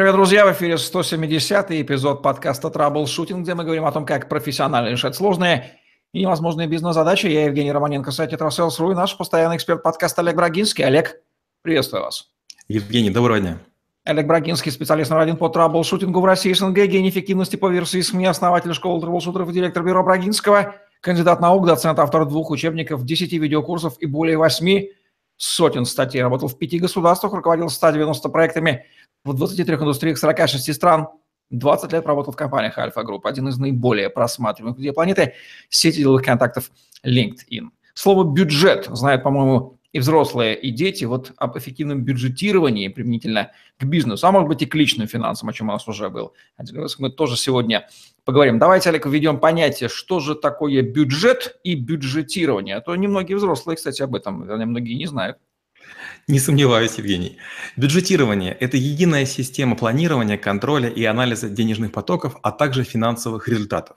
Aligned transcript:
Привет, 0.00 0.14
друзья! 0.14 0.46
В 0.46 0.52
эфире 0.52 0.78
170 0.78 1.72
эпизод 1.72 2.22
подкаста 2.22 2.70
«Траблшутинг», 2.70 3.42
где 3.42 3.52
мы 3.52 3.64
говорим 3.64 3.84
о 3.84 3.92
том, 3.92 4.06
как 4.06 4.30
профессионально 4.30 4.88
решать 4.88 5.14
сложные 5.14 5.72
и 6.14 6.20
невозможные 6.20 6.66
бизнес-задачи. 6.68 7.26
Я 7.26 7.44
Евгений 7.44 7.70
Романенко, 7.70 8.10
сайт 8.10 8.30
«Tetrasales.ru» 8.30 8.92
и 8.92 8.94
наш 8.94 9.14
постоянный 9.18 9.56
эксперт 9.56 9.82
подкаста 9.82 10.22
Олег 10.22 10.36
Брагинский. 10.36 10.86
Олег, 10.86 11.20
приветствую 11.60 12.04
вас. 12.04 12.30
Евгений, 12.66 13.10
доброго 13.10 13.40
дня. 13.40 13.58
Олег 14.04 14.26
Брагинский, 14.26 14.72
специалист 14.72 15.10
номер 15.10 15.24
один 15.24 15.36
по 15.36 15.50
траблшутингу 15.50 16.18
в 16.18 16.24
России, 16.24 16.54
СНГ, 16.54 16.76
гений 16.86 17.10
эффективности 17.10 17.56
по 17.56 17.68
версии 17.68 18.00
СМИ, 18.00 18.24
основатель 18.24 18.72
школы 18.72 19.02
траблшутеров 19.02 19.50
и 19.50 19.52
директор 19.52 19.82
бюро 19.82 20.02
Брагинского, 20.02 20.76
кандидат 21.02 21.42
наук, 21.42 21.66
доцент, 21.66 21.98
автор 21.98 22.24
двух 22.24 22.48
учебников, 22.48 23.04
10 23.04 23.34
видеокурсов 23.34 23.98
и 23.98 24.06
более 24.06 24.38
8 24.38 24.86
сотен 25.36 25.84
статей. 25.84 26.22
Работал 26.22 26.48
в 26.48 26.56
пяти 26.56 26.78
государствах, 26.78 27.34
руководил 27.34 27.68
190 27.68 28.30
проектами– 28.30 28.86
в 29.24 29.34
23 29.34 29.74
индустриях 29.74 30.18
46 30.18 30.74
стран 30.74 31.08
20 31.50 31.92
лет 31.92 32.06
работал 32.06 32.32
в 32.32 32.36
компаниях 32.36 32.78
Альфа 32.78 33.02
Групп, 33.02 33.26
один 33.26 33.48
из 33.48 33.58
наиболее 33.58 34.08
просматриваемых 34.08 34.78
людей 34.78 34.92
планеты, 34.92 35.34
сети 35.68 35.98
деловых 35.98 36.24
контактов 36.24 36.70
LinkedIn. 37.04 37.68
Слово 37.94 38.24
«бюджет» 38.24 38.86
знают, 38.90 39.22
по-моему, 39.22 39.76
и 39.92 39.98
взрослые, 39.98 40.56
и 40.56 40.70
дети. 40.70 41.04
Вот 41.04 41.32
об 41.36 41.58
эффективном 41.58 42.02
бюджетировании 42.02 42.86
применительно 42.86 43.50
к 43.78 43.84
бизнесу, 43.84 44.26
а 44.26 44.30
может 44.30 44.48
быть 44.48 44.62
и 44.62 44.66
к 44.66 44.74
личным 44.76 45.08
финансам, 45.08 45.48
о 45.48 45.52
чем 45.52 45.68
у 45.68 45.72
нас 45.72 45.88
уже 45.88 46.08
был. 46.08 46.32
Мы 46.98 47.10
тоже 47.10 47.36
сегодня 47.36 47.88
поговорим. 48.24 48.60
Давайте, 48.60 48.90
Олег, 48.90 49.06
введем 49.06 49.40
понятие, 49.40 49.88
что 49.88 50.20
же 50.20 50.36
такое 50.36 50.82
бюджет 50.82 51.58
и 51.64 51.74
бюджетирование. 51.74 52.76
А 52.76 52.80
то 52.80 52.94
немногие 52.94 53.36
взрослые, 53.36 53.76
кстати, 53.76 54.00
об 54.02 54.14
этом, 54.14 54.44
вернее, 54.44 54.66
многие 54.66 54.94
не 54.94 55.06
знают. 55.06 55.38
Не 56.28 56.38
сомневаюсь, 56.38 56.98
Евгений. 56.98 57.38
Бюджетирование– 57.76 58.56
это 58.60 58.76
единая 58.76 59.26
система 59.26 59.76
планирования, 59.76 60.38
контроля 60.38 60.88
и 60.88 61.04
анализа 61.04 61.48
денежных 61.48 61.92
потоков, 61.92 62.36
а 62.42 62.52
также 62.52 62.84
финансовых 62.84 63.48
результатов. 63.48 63.96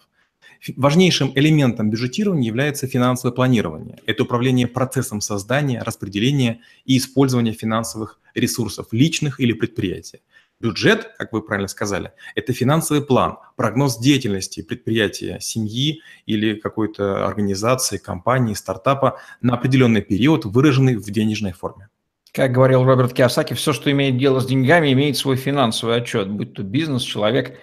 Важнейшим 0.77 1.31
элементом 1.35 1.89
бюджетирования 1.89 2.47
является 2.47 2.87
финансовое 2.87 3.33
планирование. 3.33 3.99
Это 4.05 4.23
управление 4.23 4.67
процессом 4.67 5.19
создания, 5.19 5.83
распределения 5.83 6.61
и 6.85 6.97
использования 6.97 7.51
финансовых 7.51 8.19
ресурсов 8.33 8.87
личных 8.91 9.39
или 9.39 9.53
предприятия. 9.53 10.21
Бюджет, 10.63 11.11
как 11.17 11.33
вы 11.33 11.41
правильно 11.41 11.67
сказали, 11.67 12.13
это 12.35 12.53
финансовый 12.53 13.03
план, 13.03 13.35
прогноз 13.57 13.99
деятельности 13.99 14.61
предприятия, 14.61 15.41
семьи 15.41 16.01
или 16.25 16.55
какой-то 16.55 17.27
организации, 17.27 17.97
компании, 17.97 18.53
стартапа 18.53 19.19
на 19.41 19.55
определенный 19.55 20.01
период, 20.01 20.45
выраженный 20.45 20.95
в 20.95 21.03
денежной 21.11 21.51
форме. 21.51 21.89
Как 22.31 22.53
говорил 22.53 22.85
Роберт 22.85 23.13
Киосаки, 23.13 23.53
все, 23.55 23.73
что 23.73 23.91
имеет 23.91 24.17
дело 24.17 24.39
с 24.39 24.45
деньгами, 24.45 24.93
имеет 24.93 25.17
свой 25.17 25.35
финансовый 25.35 25.97
отчет, 25.97 26.29
будь 26.29 26.53
то 26.53 26.63
бизнес, 26.63 27.01
человек. 27.01 27.59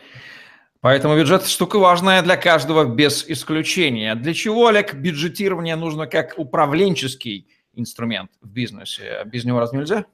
Поэтому 0.82 1.16
бюджет– 1.16 1.46
штука 1.46 1.78
важная 1.78 2.20
для 2.20 2.36
каждого 2.36 2.84
без 2.84 3.24
исключения. 3.26 4.14
Для 4.14 4.34
чего, 4.34 4.66
Олег, 4.66 4.92
бюджетирование 4.92 5.76
нужно 5.76 6.06
как 6.06 6.34
управленческий 6.36 7.48
инструмент 7.72 8.30
в 8.42 8.48
бизнесе? 8.50 9.22
Без 9.24 9.46
него 9.46 9.58
раз 9.58 9.72
нельзя? 9.72 10.04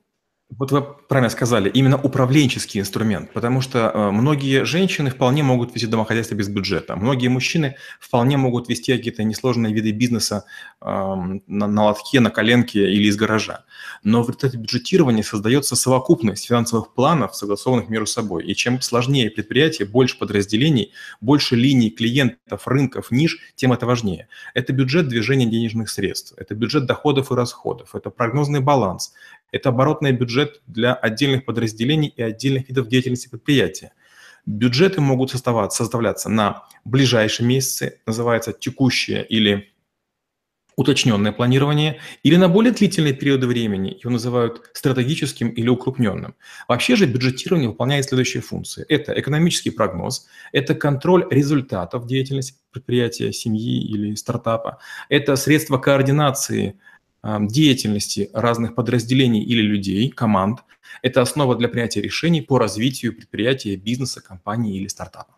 Вот 0.48 0.70
вы 0.70 0.80
правильно 0.80 1.28
сказали, 1.28 1.68
именно 1.68 2.00
управленческий 2.00 2.80
инструмент, 2.80 3.32
потому 3.32 3.60
что 3.60 3.90
э, 3.92 4.10
многие 4.12 4.64
женщины 4.64 5.10
вполне 5.10 5.42
могут 5.42 5.74
вести 5.74 5.88
домохозяйство 5.88 6.36
без 6.36 6.48
бюджета, 6.48 6.94
многие 6.94 7.26
мужчины 7.26 7.74
вполне 7.98 8.36
могут 8.36 8.68
вести 8.68 8.96
какие-то 8.96 9.24
несложные 9.24 9.74
виды 9.74 9.90
бизнеса 9.90 10.44
э, 10.80 10.86
на, 10.86 11.66
на 11.66 11.84
лотке, 11.86 12.20
на 12.20 12.30
коленке 12.30 12.92
или 12.92 13.08
из 13.08 13.16
гаража. 13.16 13.64
Но 14.04 14.22
в 14.22 14.28
результате 14.28 14.58
бюджетирования 14.58 15.24
создается 15.24 15.74
совокупность 15.74 16.46
финансовых 16.46 16.94
планов, 16.94 17.34
согласованных 17.34 17.88
между 17.88 18.06
собой. 18.06 18.44
И 18.44 18.54
чем 18.54 18.80
сложнее 18.80 19.32
предприятие, 19.32 19.88
больше 19.88 20.16
подразделений, 20.16 20.92
больше 21.20 21.56
линий 21.56 21.90
клиентов, 21.90 22.68
рынков, 22.68 23.10
ниш, 23.10 23.38
тем 23.56 23.72
это 23.72 23.84
важнее. 23.84 24.28
Это 24.54 24.72
бюджет 24.72 25.08
движения 25.08 25.46
денежных 25.46 25.90
средств, 25.90 26.34
это 26.36 26.54
бюджет 26.54 26.86
доходов 26.86 27.32
и 27.32 27.34
расходов, 27.34 27.96
это 27.96 28.10
прогнозный 28.10 28.60
баланс, 28.60 29.12
это 29.52 29.70
оборотный 29.70 30.12
бюджет 30.12 30.62
для 30.66 30.94
отдельных 30.94 31.44
подразделений 31.44 32.08
и 32.08 32.22
отдельных 32.22 32.68
видов 32.68 32.88
деятельности 32.88 33.28
предприятия. 33.28 33.92
Бюджеты 34.44 35.00
могут 35.00 35.30
составляться 35.30 36.28
на 36.28 36.64
ближайшие 36.84 37.46
месяцы, 37.46 38.00
называется 38.06 38.52
текущее 38.52 39.26
или 39.26 39.72
уточненное 40.76 41.32
планирование, 41.32 42.00
или 42.22 42.36
на 42.36 42.48
более 42.48 42.72
длительные 42.72 43.14
периоды 43.14 43.46
времени, 43.46 43.98
его 44.02 44.10
называют 44.10 44.70
стратегическим 44.74 45.48
или 45.48 45.68
укрупненным. 45.68 46.34
Вообще 46.68 46.96
же 46.96 47.06
бюджетирование 47.06 47.70
выполняет 47.70 48.04
следующие 48.04 48.42
функции. 48.42 48.84
Это 48.88 49.18
экономический 49.18 49.70
прогноз, 49.70 50.26
это 50.52 50.74
контроль 50.74 51.26
результатов 51.30 52.06
деятельности 52.06 52.56
предприятия, 52.70 53.32
семьи 53.32 53.80
или 53.82 54.14
стартапа, 54.14 54.78
это 55.08 55.36
средства 55.36 55.78
координации 55.78 56.78
деятельности 57.40 58.30
разных 58.32 58.74
подразделений 58.74 59.42
или 59.42 59.62
людей, 59.62 60.10
команд. 60.10 60.60
Это 61.02 61.22
основа 61.22 61.56
для 61.56 61.68
принятия 61.68 62.00
решений 62.00 62.40
по 62.40 62.58
развитию 62.58 63.14
предприятия, 63.14 63.76
бизнеса, 63.76 64.22
компании 64.22 64.76
или 64.76 64.88
стартапа. 64.88 65.34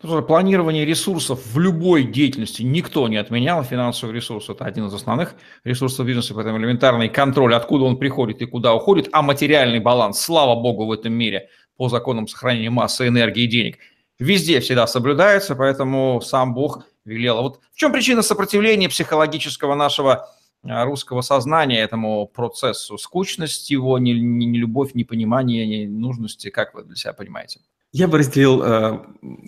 Планирование 0.00 0.84
ресурсов 0.84 1.40
в 1.54 1.58
любой 1.58 2.04
деятельности 2.04 2.62
никто 2.62 3.08
не 3.08 3.16
отменял. 3.16 3.62
Финансовый 3.64 4.12
ресурс– 4.12 4.48
это 4.50 4.64
один 4.64 4.86
из 4.86 4.94
основных 4.94 5.34
ресурсов 5.64 6.06
бизнеса, 6.06 6.34
поэтому 6.34 6.58
элементарный 6.58 7.08
контроль, 7.08 7.54
откуда 7.54 7.84
он 7.84 7.96
приходит 7.96 8.42
и 8.42 8.46
куда 8.46 8.74
уходит, 8.74 9.08
а 9.12 9.22
материальный 9.22 9.80
баланс, 9.80 10.20
слава 10.20 10.60
богу, 10.60 10.84
в 10.84 10.92
этом 10.92 11.14
мире 11.14 11.48
по 11.76 11.88
законам 11.88 12.28
сохранения 12.28 12.68
массы, 12.68 13.08
энергии 13.08 13.44
и 13.44 13.48
денег, 13.48 13.78
везде 14.18 14.60
всегда 14.60 14.86
соблюдается, 14.86 15.54
поэтому 15.54 16.20
сам 16.20 16.52
Бог 16.52 16.84
велел. 17.06 17.38
А 17.38 17.42
вот 17.42 17.60
в 17.72 17.78
чем 17.78 17.92
причина 17.92 18.22
сопротивления 18.22 18.88
психологического 18.88 19.74
нашего 19.74 20.28
русского 20.66 21.22
сознания 21.22 21.80
этому 21.80 22.26
процессу? 22.26 22.98
Скучность 22.98 23.70
его, 23.70 23.98
не, 23.98 24.12
не, 24.12 24.46
не 24.46 24.58
любовь, 24.58 24.94
непонимание, 24.94 25.66
не 25.66 25.86
нужности, 25.86 26.50
как 26.50 26.74
вы 26.74 26.84
для 26.84 26.96
себя 26.96 27.12
понимаете? 27.12 27.60
Я 27.92 28.08
бы 28.08 28.18
разделил 28.18 28.62
э, 28.62 28.98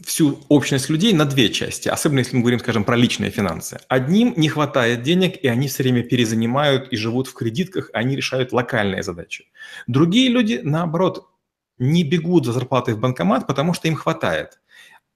всю 0.07 0.39
общность 0.49 0.89
людей 0.89 1.13
на 1.13 1.27
две 1.27 1.51
части, 1.51 1.89
особенно 1.89 2.21
если 2.21 2.37
мы 2.37 2.43
говорим, 2.43 2.61
скажем, 2.61 2.85
про 2.85 2.97
личные 2.97 3.31
финансы. 3.31 3.79
Одним 3.89 4.33
не 4.37 4.49
хватает 4.49 5.03
денег, 5.03 5.37
и 5.37 5.49
они 5.49 5.69
все 5.69 5.83
время 5.83 6.03
перезанимают 6.03 6.89
и 6.91 6.97
живут 6.97 7.27
в 7.27 7.35
кредитках, 7.35 7.91
они 7.93 8.17
решают 8.17 8.53
локальные 8.53 9.03
задачи. 9.03 9.47
Другие 9.87 10.31
люди, 10.31 10.61
наоборот, 10.63 11.27
не 11.79 12.05
бегут 12.05 12.47
за 12.47 12.53
зарплатой 12.53 12.95
в 12.95 13.01
банкомат, 13.01 13.47
потому 13.47 13.75
что 13.75 13.89
им 13.89 13.97
хватает. 13.97 14.59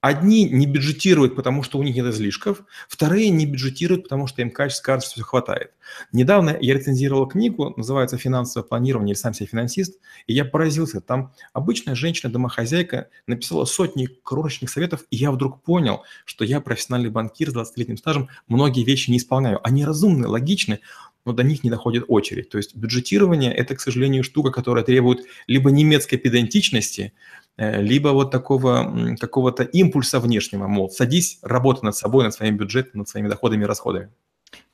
Одни 0.02 0.48
не 0.48 0.66
бюджетируют, 0.66 1.36
потому 1.36 1.62
что 1.62 1.78
у 1.78 1.84
них 1.84 1.94
нет 1.94 2.06
излишков, 2.06 2.64
вторые 2.88 3.30
не 3.30 3.46
бюджетируют, 3.46 4.02
потому 4.02 4.26
что 4.26 4.42
им 4.42 4.50
качество 4.50 4.84
кажется, 4.84 5.12
все 5.12 5.22
хватает. 5.22 5.70
Недавно 6.10 6.58
я 6.60 6.74
рецензировал 6.74 7.28
книгу, 7.28 7.72
называется 7.76 8.18
«Финансовое 8.18 8.66
планирование» 8.66 9.12
или 9.12 9.18
«Сам 9.20 9.32
себе 9.32 9.46
финансист», 9.46 10.00
и 10.26 10.34
я 10.34 10.44
поразился. 10.44 11.00
Там 11.00 11.32
обычная 11.52 11.94
женщина-домохозяйка 11.94 13.10
написала 13.28 13.64
сотни 13.64 14.06
крошечных 14.06 14.70
советов, 14.70 15.04
и 15.10 15.16
я 15.16 15.30
вдруг 15.30 15.62
понял, 15.62 16.02
что 16.24 16.44
я 16.44 16.60
профессиональный 16.60 17.10
банкир 17.10 17.50
с 17.50 17.54
20-летним 17.54 17.96
стажем, 17.96 18.28
многие 18.48 18.82
вещи 18.82 19.08
не 19.08 19.18
исполняю. 19.18 19.64
Они 19.64 19.84
разумны, 19.84 20.26
логичны, 20.26 20.80
но 21.24 21.32
до 21.32 21.42
них 21.42 21.64
не 21.64 21.70
доходит 21.70 22.04
очередь. 22.08 22.48
То 22.50 22.58
есть 22.58 22.74
бюджетирование– 22.74 23.52
это, 23.54 23.74
к 23.74 23.80
сожалению, 23.80 24.24
штука, 24.24 24.50
которая 24.50 24.84
требует 24.84 25.24
либо 25.46 25.70
немецкой 25.70 26.16
педантичности, 26.16 27.12
э, 27.56 27.80
либо 27.80 28.08
вот 28.08 28.30
такого 28.30 29.16
какого-то 29.18 29.62
импульса 29.62 30.20
внешнего, 30.20 30.66
мол, 30.66 30.90
садись, 30.90 31.38
работай 31.42 31.84
над 31.84 31.96
собой, 31.96 32.24
над 32.24 32.34
своим 32.34 32.56
бюджетом, 32.56 33.00
над 33.00 33.08
своими 33.08 33.28
доходами 33.28 33.62
и 33.62 33.66
расходами. 33.66 34.10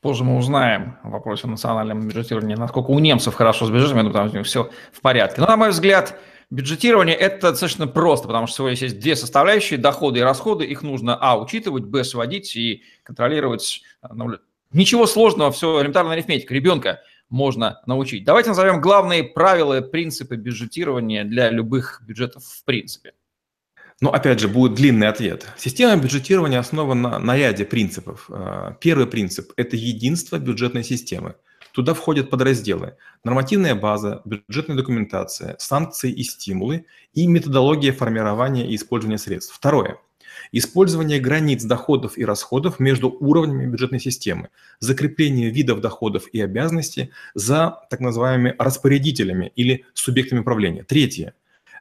Позже 0.00 0.24
мы 0.24 0.36
узнаем 0.36 0.96
в 1.02 1.10
вопросе 1.10 1.46
национального 1.46 2.00
бюджетирования, 2.00 2.56
насколько 2.56 2.90
у 2.90 2.98
немцев 2.98 3.34
хорошо 3.34 3.66
с 3.66 3.70
бюджетом, 3.70 4.06
потому 4.06 4.28
что 4.28 4.36
у 4.36 4.38
них 4.38 4.46
все 4.46 4.70
в 4.92 5.00
порядке. 5.00 5.40
Но, 5.40 5.46
на 5.46 5.56
мой 5.56 5.70
взгляд, 5.70 6.18
бюджетирование– 6.50 7.16
это 7.16 7.50
достаточно 7.50 7.86
просто, 7.86 8.26
потому 8.26 8.46
что 8.46 8.54
всего 8.54 8.68
есть 8.68 9.00
две 9.00 9.16
составляющие– 9.16 9.78
доходы 9.78 10.20
и 10.20 10.22
расходы. 10.22 10.64
Их 10.64 10.82
нужно, 10.82 11.16
а, 11.16 11.40
учитывать, 11.40 11.84
б, 11.84 12.04
сводить 12.04 12.54
и 12.54 12.82
контролировать, 13.02 13.82
Ничего 14.72 15.06
сложного, 15.06 15.50
все 15.50 15.80
элементарная 15.80 16.14
арифметика. 16.14 16.52
Ребенка 16.52 17.00
можно 17.30 17.80
научить. 17.86 18.24
Давайте 18.24 18.50
назовем 18.50 18.80
главные 18.80 19.24
правила, 19.24 19.80
принципы 19.80 20.36
бюджетирования 20.36 21.24
для 21.24 21.50
любых 21.50 22.02
бюджетов 22.06 22.44
в 22.44 22.64
принципе. 22.64 23.12
Ну, 24.00 24.10
опять 24.10 24.38
же, 24.38 24.46
будет 24.46 24.74
длинный 24.74 25.08
ответ. 25.08 25.46
Система 25.56 26.00
бюджетирования 26.00 26.60
основана 26.60 27.18
на 27.18 27.36
ряде 27.36 27.64
принципов. 27.64 28.26
А, 28.30 28.76
первый 28.80 29.06
принцип– 29.06 29.52
это 29.56 29.76
единство 29.76 30.38
бюджетной 30.38 30.84
системы. 30.84 31.34
Туда 31.72 31.94
входят 31.94 32.30
подразделы– 32.30 32.96
нормативная 33.24 33.74
база, 33.74 34.22
бюджетная 34.24 34.76
документация, 34.76 35.56
санкции 35.58 36.12
и 36.12 36.22
стимулы 36.22 36.86
и 37.12 37.26
методология 37.26 37.92
формирования 37.92 38.68
и 38.68 38.76
использования 38.76 39.18
средств. 39.18 39.54
Второе 39.54 39.98
использование 40.52 41.20
границ 41.20 41.64
доходов 41.64 42.18
и 42.18 42.24
расходов 42.24 42.80
между 42.80 43.10
уровнями 43.10 43.66
бюджетной 43.66 44.00
системы, 44.00 44.48
закрепление 44.80 45.50
видов 45.50 45.80
доходов 45.80 46.26
и 46.32 46.40
обязанностей 46.40 47.10
за 47.34 47.80
так 47.90 48.00
называемыми 48.00 48.54
распорядителями 48.58 49.52
или 49.56 49.84
субъектами 49.94 50.40
управления. 50.40 50.84
Третье 50.84 51.34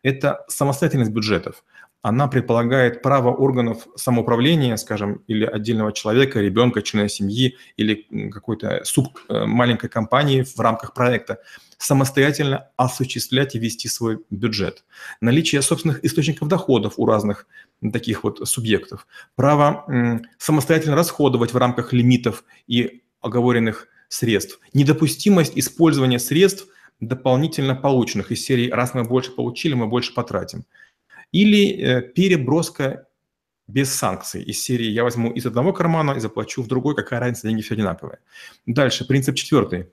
Это 0.04 0.45
самостоятельность 0.48 1.12
бюджетов 1.12 1.63
она 2.07 2.27
предполагает 2.27 3.01
право 3.01 3.33
органов 3.33 3.88
самоуправления, 3.95 4.77
скажем, 4.77 5.24
или 5.27 5.45
отдельного 5.45 5.92
человека, 5.92 6.39
ребенка, 6.39 6.81
члена 6.81 7.10
семьи 7.10 7.57
или 7.75 8.07
какой-то 8.31 8.81
суб 8.86 9.19
э, 9.27 9.45
маленькой 9.45 9.89
компании 9.89 10.44
в 10.44 10.57
рамках 10.60 10.94
проекта 10.94 11.39
самостоятельно 11.77 12.69
осуществлять 12.75 13.56
и 13.56 13.59
вести 13.59 13.88
свой 13.88 14.19
бюджет. 14.29 14.83
Наличие 15.21 15.62
собственных 15.62 16.03
источников 16.03 16.47
доходов 16.47 16.94
у 16.97 17.06
разных 17.06 17.47
таких 17.94 18.24
вот 18.24 18.47
субъектов. 18.47 19.07
Право 19.35 20.21
самостоятельно 20.38 20.95
расходовать 20.95 21.53
в 21.53 21.57
рамках 21.57 21.94
лимитов 21.94 22.44
и 22.68 23.03
оговоренных 23.21 23.88
средств. 24.09 24.59
Недопустимость 24.74 25.53
использования 25.56 26.19
средств 26.19 26.68
дополнительно 27.00 27.75
полученных 27.75 28.31
из 28.31 28.44
серии 28.44 28.71
«раз 28.71 28.94
мы 28.94 29.03
больше 29.03 29.31
получили, 29.31 29.74
мы 29.74 29.88
больше 29.88 30.13
потратим» 30.13 30.65
или 31.31 31.77
э, 31.77 32.01
переброска 32.01 33.06
без 33.68 33.94
санкций 33.94 34.41
из 34.44 34.63
серии 34.63 34.88
«я 34.88 35.03
возьму 35.03 35.31
из 35.31 35.45
одного 35.45 35.74
кармана 35.74 36.13
и 36.13 36.19
заплачу 36.19 36.63
в 36.63 36.68
другой, 36.68 36.95
какая 36.95 37.19
разница, 37.19 37.47
деньги 37.47 37.62
все 37.62 37.74
одинаковые». 37.74 38.19
Дальше, 38.65 39.06
принцип 39.06 39.35
четвертый. 39.35 39.88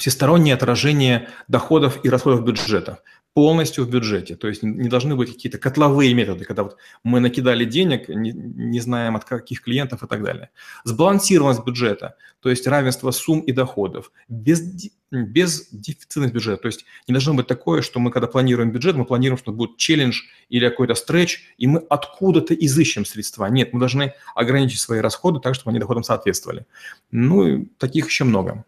Всестороннее 0.00 0.54
отражение 0.54 1.28
доходов 1.46 2.00
и 2.02 2.08
расходов 2.08 2.42
бюджета 2.42 3.00
полностью 3.34 3.84
в 3.84 3.90
бюджете. 3.90 4.34
То 4.34 4.48
есть 4.48 4.62
не 4.62 4.88
должны 4.88 5.14
быть 5.14 5.30
какие-то 5.30 5.58
котловые 5.58 6.14
методы, 6.14 6.46
когда 6.46 6.62
вот 6.62 6.78
мы 7.04 7.20
накидали 7.20 7.64
денег, 7.64 8.08
не, 8.08 8.32
не 8.32 8.80
знаем 8.80 9.14
от 9.14 9.24
каких 9.24 9.62
клиентов 9.62 10.02
и 10.02 10.06
так 10.06 10.22
далее. 10.22 10.50
Сбалансированность 10.84 11.64
бюджета, 11.64 12.16
то 12.40 12.48
есть 12.48 12.66
равенство 12.66 13.10
сумм 13.10 13.40
и 13.40 13.52
доходов, 13.52 14.10
без, 14.28 14.90
без 15.10 15.68
дефицитность 15.70 16.32
бюджета. 16.32 16.62
То 16.62 16.66
есть 16.66 16.86
не 17.06 17.12
должно 17.12 17.34
быть 17.34 17.46
такое, 17.46 17.82
что 17.82 18.00
мы, 18.00 18.10
когда 18.10 18.26
планируем 18.26 18.72
бюджет, 18.72 18.96
мы 18.96 19.04
планируем, 19.04 19.38
что 19.38 19.52
будет 19.52 19.76
челлендж 19.76 20.22
или 20.48 20.66
какой-то 20.68 20.94
стретч, 20.94 21.42
и 21.58 21.66
мы 21.66 21.84
откуда-то 21.90 22.54
изыщем 22.54 23.04
средства. 23.04 23.44
Нет, 23.46 23.72
мы 23.74 23.80
должны 23.80 24.14
ограничить 24.34 24.80
свои 24.80 25.00
расходы 25.00 25.40
так, 25.40 25.54
чтобы 25.54 25.70
они 25.70 25.78
доходам 25.78 26.02
соответствовали. 26.02 26.66
Ну, 27.10 27.68
таких 27.78 28.06
еще 28.06 28.24
много. 28.24 28.64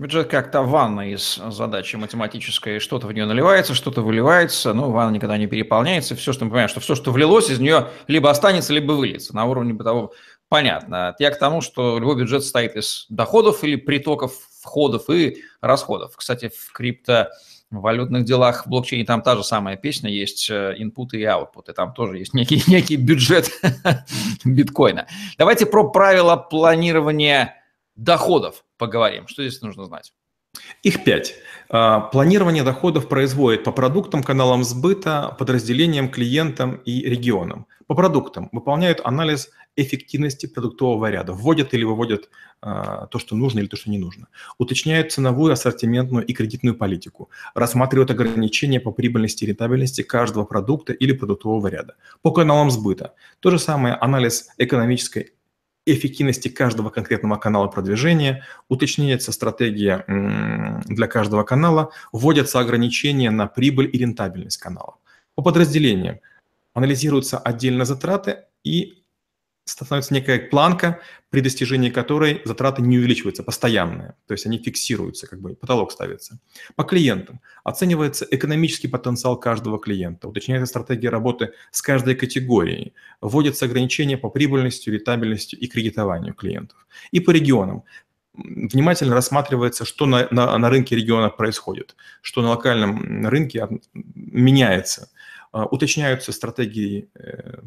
Бюджет 0.00 0.28
как-то 0.28 0.62
ванна 0.62 1.12
из 1.12 1.34
задачи 1.50 1.96
математической. 1.96 2.78
Что-то 2.78 3.06
в 3.06 3.12
нее 3.12 3.26
наливается, 3.26 3.74
что-то 3.74 4.00
выливается. 4.00 4.72
Ну, 4.72 4.90
ванна 4.90 5.14
никогда 5.14 5.36
не 5.36 5.46
переполняется. 5.46 6.16
Все, 6.16 6.32
что 6.32 6.46
мы 6.46 6.52
понимаем, 6.52 6.70
что 6.70 6.80
все, 6.80 6.94
что 6.94 7.12
влилось, 7.12 7.50
из 7.50 7.60
нее 7.60 7.88
либо 8.06 8.30
останется, 8.30 8.72
либо 8.72 8.92
выльется. 8.92 9.36
На 9.36 9.44
уровне 9.44 9.76
того 9.76 10.14
понятно. 10.48 11.14
Я 11.18 11.30
к 11.30 11.38
тому, 11.38 11.60
что 11.60 11.98
любой 11.98 12.16
бюджет 12.16 12.42
состоит 12.42 12.76
из 12.76 13.04
доходов 13.10 13.62
или 13.62 13.76
притоков 13.76 14.32
входов 14.62 15.10
и 15.10 15.42
расходов. 15.60 16.16
Кстати, 16.16 16.48
в 16.48 16.72
крипто 16.72 17.28
валютных 17.70 18.24
делах 18.24 18.64
в 18.64 18.70
блокчейне 18.70 19.04
там 19.04 19.20
та 19.20 19.36
же 19.36 19.44
самая 19.44 19.76
песня, 19.76 20.10
есть 20.10 20.48
э, 20.48 20.76
инпуты 20.78 21.20
и 21.20 21.24
аутпуты, 21.24 21.74
там 21.74 21.92
тоже 21.92 22.16
есть 22.16 22.32
некий, 22.32 22.62
некий 22.70 22.96
бюджет 22.96 23.50
биткоина. 24.46 25.06
Давайте 25.36 25.66
про 25.66 25.90
правила 25.90 26.36
планирования 26.36 27.59
доходов 28.00 28.64
поговорим. 28.78 29.28
Что 29.28 29.46
здесь 29.46 29.60
нужно 29.62 29.84
знать? 29.84 30.12
Их 30.82 31.04
пять. 31.04 31.34
А, 31.68 32.00
планирование 32.00 32.64
доходов 32.64 33.08
производит 33.08 33.62
по 33.64 33.72
продуктам, 33.72 34.22
каналам 34.22 34.64
сбыта, 34.64 35.36
подразделениям, 35.38 36.10
клиентам 36.10 36.76
и 36.76 37.02
регионам. 37.02 37.66
По 37.86 37.94
продуктам 37.94 38.48
выполняют 38.52 39.00
анализ 39.04 39.50
эффективности 39.76 40.46
продуктового 40.46 41.10
ряда, 41.10 41.32
вводят 41.32 41.74
или 41.74 41.84
выводят 41.84 42.28
э, 42.62 43.06
то, 43.10 43.18
что 43.18 43.36
нужно 43.36 43.60
или 43.60 43.66
то, 43.66 43.76
что 43.76 43.90
не 43.90 43.98
нужно. 43.98 44.26
Уточняют 44.58 45.12
ценовую, 45.12 45.52
ассортиментную 45.52 46.26
и 46.26 46.32
кредитную 46.32 46.76
политику, 46.76 47.30
рассматривают 47.54 48.10
ограничения 48.10 48.80
по 48.80 48.90
прибыльности 48.90 49.44
и 49.44 49.46
рентабельности 49.46 50.02
каждого 50.02 50.44
продукта 50.44 50.92
или 50.92 51.12
продуктового 51.12 51.68
ряда. 51.68 51.96
По 52.22 52.32
каналам 52.32 52.70
сбыта 52.70 53.14
то 53.40 53.50
же 53.50 53.58
самое 53.58 53.94
анализ 53.94 54.48
экономической 54.58 55.34
эффективности 55.86 56.48
каждого 56.48 56.90
конкретного 56.90 57.36
канала 57.36 57.68
продвижения, 57.68 58.44
уточняется 58.68 59.32
стратегия 59.32 60.04
для 60.86 61.06
каждого 61.06 61.42
канала, 61.42 61.90
вводятся 62.12 62.60
ограничения 62.60 63.30
на 63.30 63.46
прибыль 63.46 63.90
и 63.92 63.98
рентабельность 63.98 64.58
канала. 64.58 64.96
По 65.34 65.42
подразделениям 65.42 66.20
анализируются 66.74 67.38
отдельно 67.38 67.84
затраты 67.84 68.44
и 68.62 68.99
становится 69.70 70.14
некая 70.14 70.38
планка, 70.38 71.00
при 71.30 71.40
достижении 71.40 71.90
которой 71.90 72.42
затраты 72.44 72.82
не 72.82 72.98
увеличиваются, 72.98 73.42
постоянные, 73.42 74.14
то 74.26 74.32
есть 74.32 74.46
они 74.46 74.58
фиксируются, 74.58 75.26
как 75.26 75.40
бы 75.40 75.54
потолок 75.54 75.92
ставится. 75.92 76.38
По 76.76 76.84
клиентам 76.84 77.40
оценивается 77.64 78.26
экономический 78.30 78.88
потенциал 78.88 79.38
каждого 79.38 79.78
клиента, 79.78 80.28
уточняется 80.28 80.66
стратегия 80.66 81.10
работы 81.10 81.52
с 81.70 81.82
каждой 81.82 82.14
категорией, 82.14 82.94
вводятся 83.20 83.66
ограничения 83.66 84.16
по 84.16 84.28
прибыльности, 84.30 84.90
рентабельности 84.90 85.54
и 85.54 85.68
кредитованию 85.68 86.34
клиентов. 86.34 86.86
И 87.12 87.20
по 87.20 87.30
регионам 87.30 87.84
внимательно 88.34 89.14
рассматривается, 89.14 89.84
что 89.84 90.06
на, 90.06 90.26
на, 90.30 90.56
на 90.58 90.70
рынке 90.70 90.96
региона 90.96 91.28
происходит, 91.30 91.96
что 92.22 92.42
на 92.42 92.50
локальном 92.50 93.26
рынке 93.26 93.68
меняется. 93.92 95.10
А, 95.52 95.66
уточняются 95.66 96.32
стратегии 96.32 97.08
э, 97.14 97.60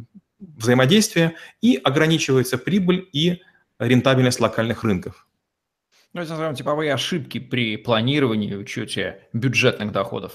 взаимодействия 0.56 1.36
и 1.62 1.76
ограничивается 1.76 2.58
прибыль 2.58 3.08
и 3.12 3.42
рентабельность 3.80 4.40
локальных 4.40 4.84
рынков. 4.84 5.28
Ну, 6.14 6.22
назовем 6.22 6.56
типовые 6.56 6.94
ошибки 6.94 7.40
при 7.40 7.76
планировании 7.76 8.52
и 8.52 8.56
учете 8.56 9.28
бюджетных 9.34 9.92
доходов. 9.92 10.34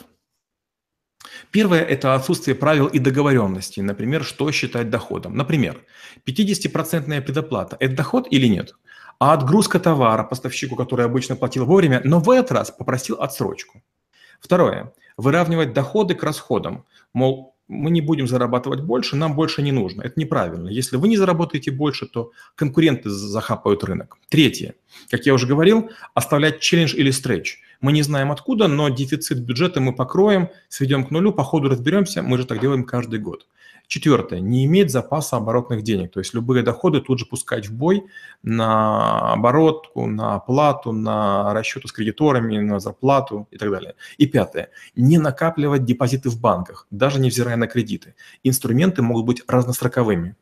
Первое– 1.50 1.82
это 1.84 2.14
отсутствие 2.14 2.54
правил 2.54 2.86
и 2.86 2.98
договоренностей. 2.98 3.82
Например, 3.82 4.24
что 4.24 4.50
считать 4.50 4.90
доходом. 4.90 5.36
Например, 5.36 5.80
50% 6.26 7.20
предоплата– 7.22 7.76
это 7.80 7.94
доход 7.94 8.26
или 8.30 8.46
нет? 8.46 8.74
А 9.20 9.32
отгрузка 9.32 9.80
товара 9.80 10.24
поставщику, 10.24 10.76
который 10.76 11.04
обычно 11.04 11.36
платил 11.36 11.64
вовремя, 11.64 12.00
но 12.04 12.20
в 12.20 12.30
этот 12.30 12.52
раз 12.52 12.70
попросил 12.70 13.20
отсрочку. 13.20 13.82
Второе– 14.40 14.92
выравнивать 15.16 15.72
доходы 15.72 16.14
к 16.14 16.22
расходам. 16.22 16.86
Мол, 17.12 17.56
мы 17.68 17.90
не 17.90 18.00
будем 18.00 18.26
зарабатывать 18.26 18.80
больше, 18.80 19.16
нам 19.16 19.34
больше 19.34 19.62
не 19.62 19.72
нужно. 19.72 20.02
Это 20.02 20.18
неправильно. 20.18 20.68
Если 20.68 20.96
вы 20.96 21.08
не 21.08 21.16
заработаете 21.16 21.70
больше, 21.70 22.06
то 22.06 22.32
конкуренты 22.54 23.10
захапают 23.10 23.84
рынок. 23.84 24.16
Третье. 24.28 24.74
Как 25.10 25.26
я 25.26 25.34
уже 25.34 25.46
говорил, 25.46 25.90
оставлять 26.14 26.60
челлендж 26.60 26.94
или 26.94 27.10
стретч. 27.10 27.58
Мы 27.80 27.92
не 27.92 28.02
знаем 28.02 28.32
откуда, 28.32 28.66
но 28.66 28.88
дефицит 28.88 29.40
бюджета 29.40 29.80
мы 29.80 29.94
покроем, 29.94 30.48
сведем 30.68 31.04
к 31.04 31.10
нулю, 31.10 31.32
по 31.32 31.44
ходу 31.44 31.68
разберемся, 31.68 32.22
мы 32.22 32.38
же 32.38 32.44
так 32.44 32.60
делаем 32.60 32.84
каждый 32.84 33.20
год. 33.20 33.46
Четвертое. 33.88 34.40
Не 34.40 34.66
иметь 34.66 34.90
запаса 34.90 35.38
оборотных 35.38 35.82
денег. 35.82 36.12
То 36.12 36.20
есть 36.20 36.34
любые 36.34 36.62
доходы 36.62 37.00
тут 37.00 37.18
же 37.18 37.24
пускать 37.24 37.68
в 37.68 37.74
бой 37.74 38.04
на 38.42 39.32
оборотку, 39.32 40.06
на 40.06 40.34
оплату, 40.34 40.92
на 40.92 41.54
расчеты 41.54 41.88
с 41.88 41.92
кредиторами, 41.92 42.58
на 42.58 42.80
зарплату 42.80 43.48
и 43.50 43.56
так 43.56 43.70
далее. 43.70 43.94
И 44.18 44.26
пятое. 44.26 44.68
Не 44.94 45.16
накапливать 45.16 45.86
депозиты 45.86 46.28
в 46.28 46.38
банках, 46.38 46.86
даже 46.90 47.18
невзирая 47.18 47.56
на 47.56 47.66
кредиты. 47.66 48.14
Инструменты 48.44 49.00
могут 49.00 49.24
быть 49.24 49.42
разностроковыми. 49.48 50.36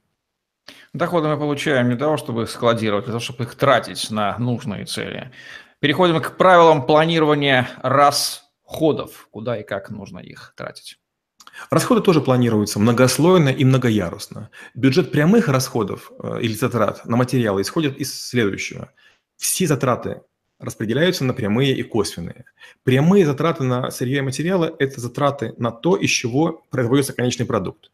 Доходы 0.93 1.29
мы 1.29 1.39
получаем 1.39 1.87
для 1.87 1.97
того, 1.97 2.17
чтобы 2.17 2.43
их 2.43 2.51
складировать, 2.51 3.05
а 3.05 3.07
для 3.07 3.13
того, 3.13 3.21
чтобы 3.21 3.45
их 3.45 3.55
тратить 3.55 4.11
на 4.11 4.37
нужные 4.39 4.87
цели. 4.87 5.31
Переходим 5.79 6.21
к 6.21 6.37
правилам 6.37 6.85
планирования 6.85 7.69
расходов. 7.81 9.29
Куда 9.31 9.57
и 9.57 9.63
как 9.63 9.91
нужно 9.91 10.19
их 10.19 10.53
тратить. 10.57 10.99
Расходы 11.71 12.01
тоже 12.01 12.21
планируются 12.21 12.79
многослойно 12.79 13.49
и 13.49 13.65
многоярусно. 13.65 14.51
Бюджет 14.75 15.11
прямых 15.11 15.49
расходов 15.49 16.13
э, 16.19 16.41
или 16.43 16.53
затрат 16.53 17.05
на 17.07 17.17
материалы 17.17 17.63
исходит 17.63 17.97
из 17.97 18.15
следующего. 18.29 18.93
Все 19.37 19.67
затраты 19.67 20.23
распределяются 20.59 21.25
на 21.25 21.35
прямые 21.35 21.77
и 21.77 21.83
косвенные. 21.83 22.45
Прямые 22.83 23.27
затраты 23.27 23.65
на 23.65 23.91
сырье 23.91 24.19
и 24.19 24.23
материалы– 24.23 24.75
это 24.79 25.01
затраты 25.01 25.55
на 25.59 25.71
то, 25.71 25.97
из 25.97 26.11
чего 26.11 26.65
производится 26.71 27.13
конечный 27.13 27.47
продукт. 27.47 27.91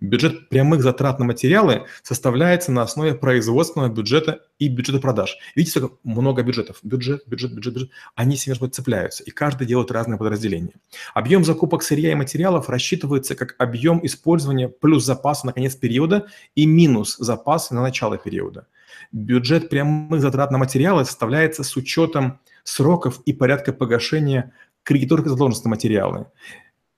Бюджет 0.00 0.48
прямых 0.48 0.82
затрат 0.82 1.18
на 1.18 1.24
материалы 1.24 1.86
составляется 2.02 2.72
на 2.72 2.82
основе 2.82 3.14
производственного 3.14 3.92
бюджета 3.92 4.42
и 4.58 4.68
бюджета 4.68 4.98
продаж. 4.98 5.36
Видите, 5.54 5.78
сколько 5.78 5.96
много 6.04 6.42
бюджетов. 6.42 6.78
Бюджет, 6.82 7.22
бюджет, 7.26 7.54
бюджет, 7.54 7.74
бюджет. 7.74 7.90
Они 8.14 8.36
все 8.36 8.50
между 8.50 8.68
цепляются, 8.68 9.22
и 9.24 9.30
каждый 9.30 9.66
делает 9.66 9.90
разные 9.90 10.18
подразделения. 10.18 10.74
Объем 11.14 11.44
закупок 11.44 11.82
сырья 11.82 12.12
и 12.12 12.14
материалов 12.14 12.68
рассчитывается 12.68 13.34
как 13.34 13.54
объем 13.58 14.04
использования 14.04 14.68
плюс 14.68 15.04
запас 15.04 15.44
на 15.44 15.52
конец 15.52 15.74
периода 15.74 16.26
и 16.54 16.66
минус 16.66 17.16
запас 17.18 17.70
на 17.70 17.82
начало 17.82 18.18
периода. 18.18 18.66
Бюджет 19.12 19.68
прямых 19.68 20.20
затрат 20.20 20.50
на 20.50 20.58
материалы 20.58 21.04
составляется 21.04 21.64
с 21.64 21.76
учетом 21.76 22.40
сроков 22.62 23.20
и 23.26 23.32
порядка 23.32 23.72
погашения 23.72 24.52
кредиторных 24.82 25.28
задолженностей 25.28 25.68
на 25.68 25.70
материалы. 25.70 26.26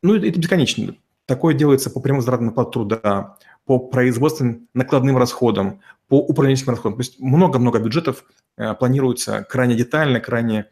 Ну, 0.02 0.14
это 0.14 0.38
бесконечно. 0.38 0.94
Такое 1.26 1.54
делается 1.54 1.90
по 1.90 2.00
прямым 2.00 2.22
затратам 2.22 2.46
на 2.46 2.64
труда, 2.64 3.36
по 3.64 3.78
производственным 3.78 4.68
накладным 4.74 5.18
расходам, 5.18 5.80
по 6.08 6.18
управленческим 6.18 6.70
расходам. 6.70 6.98
То 6.98 7.02
есть 7.02 7.20
много-много 7.20 7.80
бюджетов 7.80 8.24
э, 8.56 8.74
планируется 8.74 9.44
крайне 9.48 9.74
детально, 9.74 10.20
крайне 10.20 10.66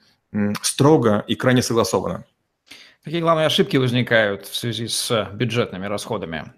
строго 0.62 1.24
и 1.26 1.34
крайне 1.34 1.62
согласованно. 1.62 2.24
Какие 3.04 3.20
главные 3.20 3.46
ошибки 3.46 3.76
возникают 3.76 4.46
в 4.46 4.54
связи 4.54 4.88
с 4.88 5.28
бюджетными 5.34 5.86
расходами? 5.86 6.52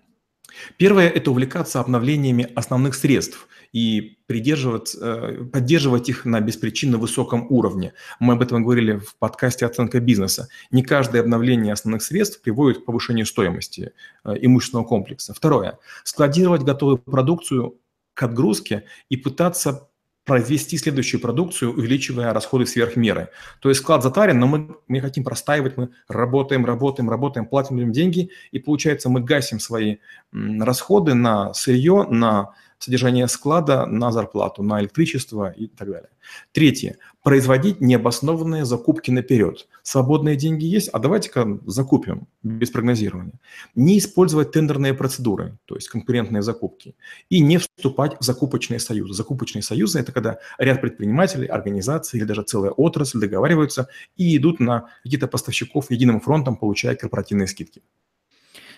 Первое– 0.77 1.09
это 1.15 1.31
увлекаться 1.31 1.81
обновлениями 1.81 2.51
основных 2.55 2.95
средств 2.95 3.49
и 3.73 4.19
придерживаться, 4.27 4.99
э, 5.01 5.45
поддерживать 5.45 6.09
их 6.09 6.25
на 6.25 6.41
беспричинно 6.41 6.99
высоком 6.99 7.47
уровне. 7.51 7.93
Мы 8.21 8.35
об 8.35 8.43
этом 8.43 8.63
говорили 8.63 8.99
в 8.99 9.17
подкасте 9.17 9.67
«Оценка 9.67 10.01
бизнеса». 10.01 10.49
Не 10.71 10.83
каждое 10.83 11.21
обновление 11.21 11.73
основных 11.73 12.03
средств 12.03 12.41
приводит 12.41 12.79
к 12.83 12.85
повышению 12.85 13.27
стоимости 13.27 13.93
э, 14.25 14.35
имущественного 14.41 14.87
комплекса. 14.87 15.35
Второе– 15.35 15.79
складировать 16.05 16.63
готовую 16.63 16.99
продукцию 16.99 17.79
к 18.15 18.23
отгрузке 18.23 18.85
и 19.11 19.17
пытаться 19.17 19.89
произвести 20.27 20.77
следующую 20.77 21.21
продукцию, 21.21 21.73
увеличивая 21.73 22.33
расходы 22.33 22.67
сверх 22.67 22.97
меры. 22.97 23.29
То 23.61 23.69
есть 23.69 23.81
склад 23.81 24.03
затарен, 24.03 24.39
но 24.39 24.47
мы 24.47 24.77
мы 24.89 25.01
хотим 25.01 25.25
простаивать, 25.25 25.77
мы 25.77 25.91
работаем, 26.09 26.67
работаем, 26.67 27.09
работаем, 27.09 27.47
платим 27.47 27.77
людям 27.77 27.93
деньги, 27.93 28.31
и 28.51 28.59
получается 28.59 29.09
мы 29.09 29.21
гасим 29.21 29.61
свои 29.61 29.99
расходы 30.33 31.15
на 31.15 31.55
сырье, 31.55 32.07
на 32.11 32.51
содержание 32.79 33.29
склада 33.29 33.87
на 33.87 34.13
зарплату, 34.13 34.63
на 34.63 34.81
электричество 34.81 35.51
и 35.51 35.67
так 35.67 35.91
далее. 35.91 36.11
Третье. 36.53 36.97
Производить 37.23 37.81
необоснованные 37.81 38.65
закупки 38.65 39.11
наперед. 39.11 39.67
Свободные 39.83 40.37
деньги 40.37 40.65
есть, 40.65 40.89
а 40.93 40.99
давайте-ка 40.99 41.61
закупим 41.67 42.29
без 42.43 42.71
прогнозирования. 42.71 43.41
Не 43.75 43.99
использовать 43.99 44.53
тендерные 44.53 44.95
процедуры, 44.95 45.59
то 45.65 45.75
есть 45.75 45.89
конкурентные 45.89 46.43
закупки. 46.43 46.95
И 47.29 47.41
не 47.41 47.59
вступать 47.59 48.17
в 48.21 48.25
закупочные 48.25 48.79
союзы. 48.79 49.15
Закупочные 49.15 49.63
союзы– 49.63 49.99
это 50.01 50.13
когда 50.13 50.39
ряд 50.59 50.81
предпринимателей, 50.81 51.47
организаций 51.47 52.19
или 52.19 52.27
даже 52.27 52.43
целая 52.43 52.71
отрасль 52.71 53.19
договариваются 53.19 53.89
и 54.17 54.37
идут 54.37 54.61
на 54.61 54.89
каких-то 55.03 55.27
поставщиков 55.27 55.91
единым 55.91 56.21
фронтом, 56.21 56.57
получая 56.57 56.95
корпоративные 56.95 57.49
скидки. 57.49 57.83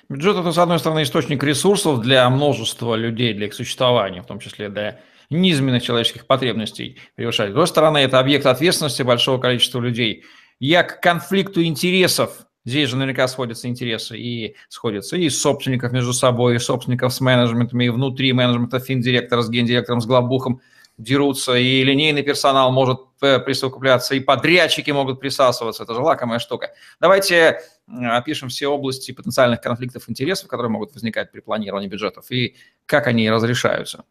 Бюджет– 0.09 0.37
это, 0.39 0.53
с 0.53 0.59
одной 0.59 0.79
стороны, 0.79 1.03
источник 1.03 1.43
ресурсов 1.43 2.01
для 2.01 2.29
множества 2.31 2.95
людей, 2.95 3.35
для 3.35 3.47
их 3.47 3.55
существования, 3.55 4.23
в 4.23 4.27
том 4.27 4.39
числе 4.39 4.71
для 4.71 5.01
низменных 5.29 5.83
человеческих 5.83 6.27
потребностей 6.27 6.99
превышать. 7.15 7.51
С 7.51 7.53
другой 7.53 7.67
стороны, 7.67 7.99
это 7.99 8.19
объект 8.19 8.47
ответственности 8.47 9.03
большого 9.03 9.39
количества 9.39 9.81
людей. 9.81 10.25
Я 10.61 10.83
к 10.83 11.03
конфликту 11.03 11.63
интересов, 11.63 12.47
здесь 12.65 12.89
же 12.89 12.97
наверняка 12.97 13.29
сходятся 13.29 13.69
интересы, 13.69 14.17
и 14.19 14.57
сходятся 14.71 15.19
и 15.19 15.29
собственников 15.29 15.93
между 15.93 16.15
собой, 16.15 16.57
и 16.57 16.59
собственников 16.59 17.13
с 17.13 17.21
менеджментами, 17.21 17.85
и 17.85 17.89
внутри 17.91 18.33
менеджмента, 18.33 18.81
финдиректора 18.81 19.43
с 19.43 19.51
гендиректором, 19.51 20.01
с 20.01 20.07
главбухом 20.07 20.63
дерутся, 20.97 21.55
и 21.55 21.85
линейный 21.85 22.23
персонал 22.23 22.73
может 22.73 23.01
э, 23.21 23.39
присовокупляться, 23.41 24.15
и 24.15 24.21
подрядчики 24.21 24.91
могут 24.91 25.21
присасываться. 25.21 25.85
Это 25.85 25.95
же 25.95 26.01
лакомая 26.01 26.39
штука. 26.39 26.71
Давайте 26.99 27.61
опишем 27.89 28.49
все 28.49 28.69
области 28.69 29.13
потенциальных 29.13 29.61
конфликтов 29.61 30.09
интересов, 30.09 30.49
которые 30.49 30.71
могут 30.71 30.95
возникать 30.95 31.33
при 31.33 31.41
планировании 31.41 31.89
бюджетов, 31.89 32.31
и 32.31 32.57
как 32.87 33.07
они 33.07 33.31
разрешаются. 33.31 34.05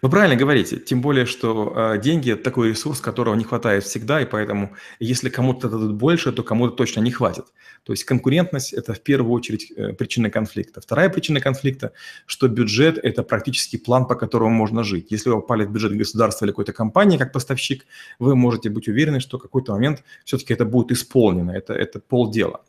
Вы 0.00 0.10
правильно 0.10 0.36
говорите, 0.36 0.76
тем 0.76 1.00
более, 1.00 1.26
что 1.26 1.72
э, 1.74 2.00
деньги– 2.00 2.30
это 2.32 2.42
такой 2.42 2.70
ресурс, 2.70 3.00
которого 3.00 3.34
не 3.34 3.44
хватает 3.44 3.84
всегда, 3.84 4.20
и 4.20 4.24
поэтому 4.24 4.74
если 5.00 5.28
кому-то 5.28 5.68
дадут 5.68 5.94
больше, 5.94 6.32
то 6.32 6.42
кому-то 6.42 6.74
точно 6.74 7.00
не 7.00 7.10
хватит. 7.10 7.46
То 7.84 7.92
есть 7.92 8.04
конкурентность– 8.04 8.72
это 8.74 8.94
в 8.94 9.00
первую 9.00 9.32
очередь 9.32 9.72
э, 9.76 9.92
причина 9.92 10.30
конфликта. 10.30 10.80
Вторая 10.80 11.08
причина 11.08 11.40
конфликта, 11.40 11.92
что 12.26 12.48
бюджет– 12.48 12.98
это 13.02 13.22
практически 13.22 13.76
план, 13.76 14.06
по 14.06 14.14
которому 14.14 14.50
можно 14.50 14.84
жить. 14.84 15.08
Если 15.10 15.30
вы 15.30 15.40
попали 15.40 15.64
в 15.64 15.70
бюджет 15.70 15.96
государства 15.96 16.44
или 16.44 16.52
какой-то 16.52 16.72
компании 16.72 17.18
как 17.18 17.32
поставщик, 17.32 17.86
вы 18.18 18.36
можете 18.36 18.70
быть 18.70 18.88
уверены, 18.88 19.20
что 19.20 19.38
в 19.38 19.42
какой-то 19.42 19.72
момент 19.72 20.02
все-таки 20.24 20.54
это 20.54 20.64
будет 20.64 20.92
исполнено, 20.92 21.50
это, 21.50 21.72
это 21.72 22.00
полдела. 22.00 22.60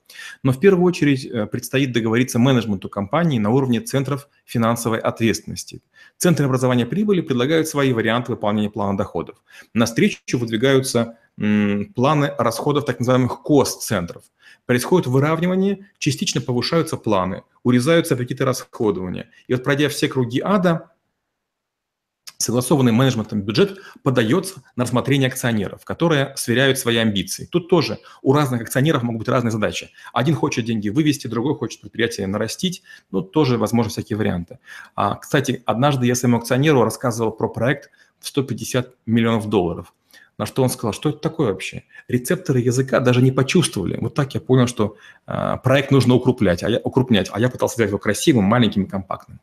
Но 0.44 0.52
в 0.52 0.60
первую 0.60 0.86
очередь 0.86 1.26
э, 1.26 1.46
предстоит 1.46 1.92
договориться 1.92 2.40
менеджменту 2.40 2.90
компании 2.90 3.40
на 3.40 3.50
уровне 3.50 3.82
центров 3.82 4.28
финансовой 4.46 5.00
ответственности. 5.00 5.82
Центры 6.18 6.46
образования 6.46 6.86
прибыли 7.04 7.22
предлагают 7.22 7.68
свои 7.68 7.92
варианты 7.92 8.32
выполнения 8.32 8.70
плана 8.70 8.98
доходов. 8.98 9.36
На 9.74 9.86
встречу 9.86 10.38
выдвигаются 10.38 11.18
планы 11.36 12.34
расходов 12.38 12.86
так 12.86 13.00
называемых 13.00 13.42
кост-центров. 13.42 14.24
Происходит 14.66 15.08
выравнивание, 15.08 15.90
частично 15.98 16.40
повышаются 16.40 16.96
планы, 16.96 17.44
урезаются 17.64 18.14
аппетиты 18.14 18.46
расходования. 18.46 19.30
И 19.48 19.54
вот 19.54 19.64
пройдя 19.66 19.90
все 19.90 20.08
круги 20.08 20.40
ада, 20.40 20.92
согласованный 22.44 22.92
менеджментом 22.92 23.42
бюджет 23.42 23.80
подается 24.04 24.62
на 24.76 24.84
рассмотрение 24.84 25.28
акционеров, 25.28 25.86
которые 25.86 26.34
сверяют 26.36 26.78
свои 26.78 26.98
амбиции. 26.98 27.46
Тут 27.46 27.70
тоже 27.70 28.00
у 28.22 28.34
разных 28.34 28.62
акционеров 28.62 29.04
могут 29.04 29.20
быть 29.20 29.30
разные 29.30 29.52
задачи. 29.52 29.92
Один 30.14 30.36
хочет 30.36 30.66
деньги 30.66 30.90
вывести, 30.90 31.28
другой 31.28 31.56
хочет 31.56 31.82
предприятие 31.82 32.28
нарастить. 32.28 32.84
Ну, 33.12 33.22
тоже 33.22 33.58
возможны 33.58 33.92
всякие 33.92 34.18
варианты. 34.18 34.60
А, 34.96 35.16
кстати, 35.16 35.64
однажды 35.66 36.06
я 36.06 36.16
своему 36.16 36.38
акционеру 36.38 36.84
рассказывал 36.84 37.32
про 37.32 37.48
проект 37.48 37.90
в 38.20 38.28
150 38.28 38.94
миллионов 39.06 39.50
долларов. 39.50 39.94
На 40.38 40.46
что 40.46 40.64
он 40.64 40.70
сказал, 40.70 40.94
что 40.94 41.10
это 41.10 41.20
такое 41.20 41.52
вообще? 41.52 41.84
Рецепторы 42.08 42.60
языка 42.60 43.00
даже 43.00 43.22
не 43.22 43.32
почувствовали. 43.32 43.98
Вот 44.02 44.16
так 44.16 44.34
я 44.34 44.42
понял, 44.42 44.68
что 44.68 44.98
э, 45.28 45.58
проект 45.64 45.92
нужно 45.92 46.16
укруплять, 46.16 46.64
а 46.64 46.70
я, 46.70 46.80
укрупнять, 46.80 47.30
а 47.32 47.40
я 47.40 47.50
пытался 47.50 47.76
сделать 47.76 47.92
его 47.92 48.00
красивым, 48.00 48.46
маленьким 48.46 48.84
и 48.84 48.88
компактным. 48.88 49.40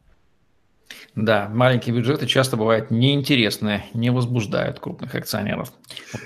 Да, 1.16 1.48
маленькие 1.52 1.94
бюджеты 1.94 2.26
часто 2.26 2.56
бывают 2.56 2.92
неинтересные, 2.92 3.84
не 3.94 4.10
возбуждают 4.10 4.78
крупных 4.78 5.12
акционеров. 5.16 5.72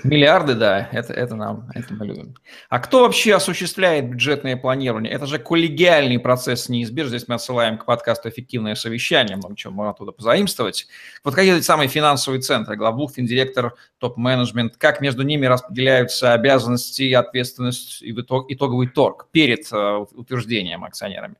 Миллиарды, 0.03 0.53
да, 0.53 0.89
это, 0.91 1.11
это, 1.11 1.35
нам, 1.35 1.67
это 1.73 1.91
мы 1.93 2.05
любим. 2.05 2.35
А 2.69 2.79
кто 2.79 3.01
вообще 3.01 3.33
осуществляет 3.33 4.07
бюджетное 4.09 4.55
планирование? 4.55 5.11
Это 5.11 5.25
же 5.25 5.39
коллегиальный 5.39 6.19
процесс 6.19 6.69
неизбежен. 6.69 7.09
Здесь 7.09 7.27
мы 7.27 7.35
отсылаем 7.35 7.79
к 7.79 7.85
подкасту 7.85 8.29
«Эффективное 8.29 8.75
совещание», 8.75 9.37
много 9.37 9.55
чего 9.55 9.73
можно 9.73 9.91
оттуда 9.91 10.11
позаимствовать. 10.11 10.87
Вот 11.23 11.33
какие 11.33 11.59
самые 11.61 11.89
финансовые 11.89 12.41
центры, 12.41 12.75
главбух, 12.75 13.13
финдиректор, 13.13 13.73
топ-менеджмент, 13.97 14.77
как 14.77 15.01
между 15.01 15.23
ними 15.23 15.47
распределяются 15.47 16.33
обязанности, 16.33 17.11
ответственность 17.11 18.03
и 18.03 18.11
итог, 18.11 18.51
итоговый 18.51 18.87
торг 18.87 19.29
перед 19.31 19.71
uh, 19.71 20.07
утверждением 20.13 20.83
акционерами? 20.83 21.35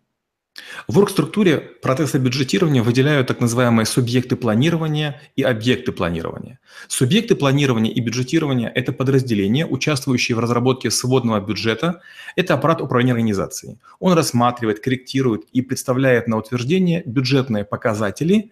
В 0.88 1.00
оргструктуре 1.00 1.58
процесса 1.58 2.20
бюджетирования 2.20 2.84
выделяют 2.84 3.28
так 3.28 3.40
называемые 3.40 3.86
субъекты 3.86 4.36
планирования 4.36 5.22
и 5.36 5.44
объекты 5.44 5.92
планирования. 5.92 6.60
Субъекты 6.88 7.36
планирования 7.36 7.92
и 7.92 8.00
бюджетирования– 8.00 8.72
это 8.76 8.94
подразделения, 8.94 9.66
участвующие 9.66 10.36
в 10.36 10.40
разработке 10.40 10.92
сводного 10.92 11.40
бюджета. 11.42 12.02
Это 12.36 12.54
аппарат 12.54 12.82
управления 12.82 13.14
организацией. 13.14 13.80
Он 14.00 14.14
рассматривает, 14.14 14.80
корректирует 14.80 15.44
и 15.52 15.62
представляет 15.62 16.28
на 16.28 16.38
утверждение 16.38 17.04
бюджетные 17.06 17.66
показатели 17.66 18.52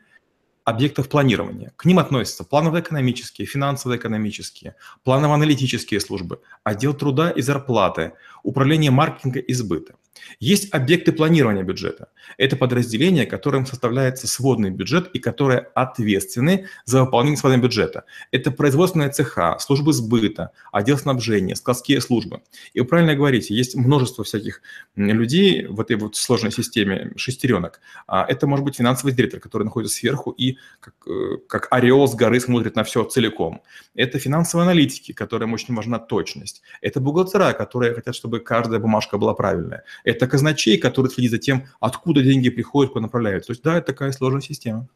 объектов 0.65 1.09
планирования. 1.09 1.73
К 1.75 1.85
ним 1.85 1.99
относятся 1.99 2.43
планово-экономические, 2.43 3.45
финансово-экономические, 3.45 4.75
планово-аналитические 5.03 5.99
службы, 5.99 6.39
отдел 6.63 6.93
труда 6.93 7.31
и 7.31 7.41
зарплаты, 7.41 8.13
управление 8.43 8.91
маркетинга 8.91 9.39
и 9.39 9.53
сбыта. 9.53 9.95
Есть 10.39 10.73
объекты 10.73 11.11
планирования 11.11 11.63
бюджета. 11.63 12.09
Это 12.37 12.55
подразделения, 12.55 13.25
которым 13.25 13.65
составляется 13.65 14.27
сводный 14.27 14.69
бюджет 14.69 15.09
и 15.13 15.19
которые 15.19 15.59
ответственны 15.59 16.67
за 16.85 17.03
выполнение 17.03 17.37
сводного 17.37 17.63
бюджета. 17.63 18.05
Это 18.31 18.51
производственная 18.51 19.09
цеха, 19.09 19.57
службы 19.59 19.93
сбыта, 19.93 20.51
отдел 20.71 20.97
снабжения, 20.97 21.55
складские 21.55 22.01
службы. 22.01 22.41
И 22.73 22.79
вы 22.79 22.85
правильно 22.85 23.15
говорите, 23.15 23.55
есть 23.55 23.75
множество 23.75 24.23
всяких 24.23 24.61
людей 24.95 25.65
в 25.65 25.79
этой 25.79 25.95
вот 25.95 26.15
сложной 26.15 26.51
системе 26.51 27.11
шестеренок. 27.15 27.79
А 28.07 28.25
это 28.27 28.47
может 28.47 28.65
быть 28.65 28.75
финансовый 28.75 29.13
директор, 29.13 29.39
который 29.39 29.63
находится 29.63 29.97
сверху 29.97 30.31
и 30.31 30.57
как, 30.79 30.93
э, 31.07 31.37
как 31.47 31.67
ореол 31.71 32.07
с 32.07 32.15
горы 32.15 32.39
смотрит 32.39 32.75
на 32.75 32.83
все 32.83 33.03
целиком. 33.03 33.61
Это 33.95 34.19
финансовые 34.19 34.65
аналитики, 34.65 35.11
которым 35.11 35.53
очень 35.53 35.75
важна 35.75 35.99
точность. 35.99 36.61
Это 36.81 36.99
бухгалтера, 36.99 37.53
которые 37.53 37.93
хотят, 37.93 38.15
чтобы 38.15 38.39
каждая 38.39 38.79
бумажка 38.79 39.17
была 39.17 39.33
правильная 39.33 39.83
это 40.03 40.27
казначей, 40.27 40.77
который 40.77 41.09
следит 41.09 41.31
за 41.31 41.37
тем, 41.37 41.65
откуда 41.79 42.21
деньги 42.21 42.49
приходят, 42.49 42.91
куда 42.91 43.03
направляются. 43.03 43.47
То 43.47 43.51
есть 43.51 43.63
да, 43.63 43.77
это 43.77 43.87
такая 43.87 44.11
сложная 44.11 44.41
система. 44.41 44.87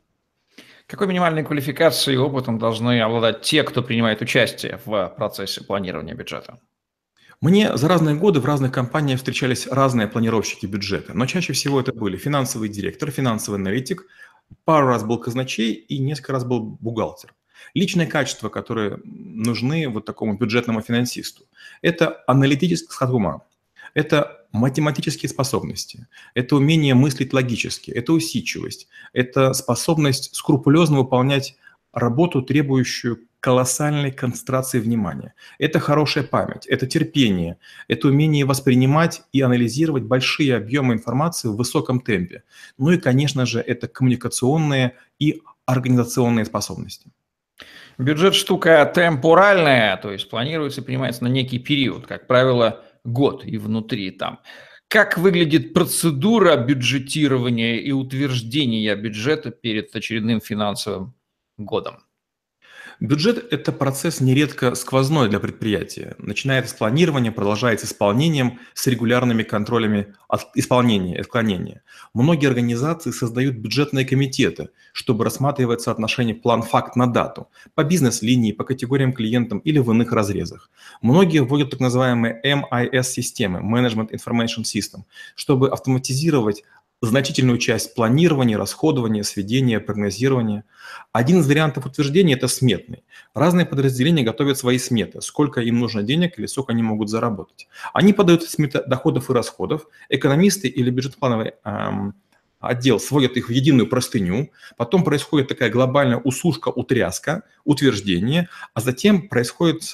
Какой 0.87 1.07
минимальной 1.07 1.43
квалификацией 1.43 2.15
и 2.15 2.19
опытом 2.19 2.59
должны 2.59 3.01
обладать 3.01 3.41
те, 3.41 3.63
кто 3.63 3.83
принимает 3.83 4.21
участие 4.21 4.79
в 4.85 5.13
процессе 5.17 5.61
планирования 5.63 6.15
бюджета? 6.15 6.59
Мне 7.41 7.77
за 7.77 7.87
разные 7.87 8.15
годы 8.15 8.39
в 8.39 8.45
разных 8.45 8.71
компаниях 8.71 9.19
встречались 9.19 9.67
разные 9.67 10.07
планировщики 10.07 10.65
бюджета, 10.65 11.13
но 11.13 11.25
чаще 11.27 11.53
всего 11.53 11.79
это 11.79 11.93
были 11.93 12.17
финансовый 12.17 12.67
директор, 12.67 13.11
финансовый 13.11 13.55
аналитик, 13.57 14.05
пару 14.65 14.87
раз 14.87 15.03
был 15.03 15.19
казначей 15.19 15.73
и 15.73 15.99
несколько 15.99 16.31
раз 16.33 16.45
был 16.45 16.61
бухгалтер. 16.61 17.35
Личные 17.73 18.07
качества, 18.07 18.49
которые 18.49 18.99
нужны 19.03 19.87
вот 19.87 20.05
такому 20.05 20.37
бюджетному 20.37 20.81
финансисту, 20.81 21.43
это 21.81 22.23
аналитический 22.25 22.91
склад 22.91 23.11
ума, 23.11 23.41
это 23.93 24.36
математические 24.51 25.29
способности, 25.29 26.07
это 26.33 26.55
умение 26.55 26.95
мыслить 26.95 27.33
логически, 27.33 27.91
это 27.91 28.13
усидчивость, 28.13 28.87
это 29.13 29.53
способность 29.53 30.35
скрупулезно 30.35 30.97
выполнять 30.97 31.57
работу, 31.93 32.41
требующую 32.41 33.19
колоссальной 33.39 34.11
концентрации 34.11 34.79
внимания. 34.79 35.33
Это 35.59 35.79
хорошая 35.79 36.23
память, 36.23 36.65
это 36.65 36.87
терпение, 36.87 37.57
это 37.87 38.07
умение 38.07 38.45
воспринимать 38.45 39.21
и 39.31 39.41
анализировать 39.41 40.03
большие 40.03 40.55
объемы 40.55 40.93
информации 40.93 41.47
в 41.47 41.55
высоком 41.55 41.99
темпе. 41.99 42.43
Ну 42.77 42.91
и, 42.91 42.97
конечно 42.97 43.45
же, 43.45 43.59
это 43.59 43.87
коммуникационные 43.87 44.95
и 45.19 45.41
организационные 45.65 46.45
способности. 46.45 47.11
Бюджет 47.97 48.35
штука 48.35 48.91
темпоральная, 48.93 49.97
то 49.97 50.11
есть 50.11 50.29
планируется 50.29 50.81
и 50.81 50.83
принимается 50.83 51.23
на 51.23 51.29
некий 51.29 51.57
период, 51.57 52.05
как 52.05 52.27
правило, 52.27 52.83
год 53.07 53.45
и 53.45 53.57
внутри 53.57 54.11
там. 54.11 54.39
Как 54.87 55.17
выглядит 55.17 55.73
процедура 55.73 56.55
бюджетирования 56.55 57.75
и 57.77 57.91
утверждения 57.91 58.95
бюджета 58.95 59.51
перед 59.51 59.95
очередным 59.95 60.39
финансовым 60.39 61.13
годом? 61.57 62.06
Бюджет– 62.99 63.45
это 63.53 63.71
процесс 63.71 64.21
нередко 64.21 64.73
сквозной 64.73 65.29
для 65.29 65.39
предприятия. 65.39 66.15
Начинается 66.17 66.73
с 66.73 66.77
планирования, 66.77 67.31
продолжается 67.31 67.85
исполнением 67.85 68.59
с 68.73 68.87
регулярными 68.87 69.43
контролями 69.43 70.15
от 70.27 70.47
исполнения 70.55 71.15
и 71.15 71.19
отклонения. 71.19 71.83
Многие 72.15 72.47
организации 72.47 73.11
создают 73.11 73.55
бюджетные 73.55 74.03
комитеты, 74.03 74.69
чтобы 74.93 75.25
рассматривать 75.25 75.81
соотношение 75.81 76.33
план-факт 76.33 76.95
на 76.95 77.05
дату, 77.05 77.49
по 77.75 77.83
бизнес-линии, 77.83 78.51
по 78.51 78.63
категориям 78.63 79.13
клиентам 79.13 79.59
или 79.59 79.77
в 79.77 79.91
иных 79.91 80.11
разрезах. 80.11 80.71
Многие 81.03 81.43
вводят 81.43 81.69
так 81.69 81.79
называемые 81.79 82.41
MIS-системы– 82.43 83.59
Management 83.61 84.09
Information 84.09 84.63
System, 84.63 85.03
чтобы 85.35 85.69
автоматизировать 85.69 86.63
значительную 87.01 87.59
часть 87.59 87.93
планирования, 87.93 88.57
расходования, 88.57 89.23
сведения, 89.23 89.79
прогнозирования. 89.79 90.63
Один 91.11 91.39
из 91.39 91.47
вариантов 91.47 91.85
утверждения– 91.85 92.33
это 92.35 92.47
сметный. 92.47 93.03
Разные 93.33 93.65
подразделения 93.65 94.23
готовят 94.23 94.57
свои 94.57 94.79
сметы, 94.79 95.21
сколько 95.21 95.61
им 95.61 95.79
нужно 95.79 96.01
денег 96.03 96.39
или 96.39 96.47
сколько 96.47 96.73
они 96.73 96.81
могут 96.81 97.09
заработать. 97.09 97.67
Они 97.93 98.13
подают 98.13 98.43
сметы 98.43 98.83
доходов 98.87 99.29
и 99.29 99.33
расходов. 99.33 99.87
Экономисты 100.09 100.67
или 100.67 100.89
бюджетоплановые 100.89 101.55
эм, 101.63 102.15
отдел 102.59 102.99
сводит 102.99 103.37
их 103.37 103.49
в 103.49 103.51
единую 103.51 103.87
простыню, 103.87 104.51
потом 104.77 105.03
происходит 105.03 105.47
такая 105.47 105.69
глобальная 105.69 106.17
усушка, 106.17 106.69
утряска, 106.69 107.43
утверждение, 107.63 108.49
а 108.73 108.81
затем 108.81 109.27
происходит, 109.27 109.91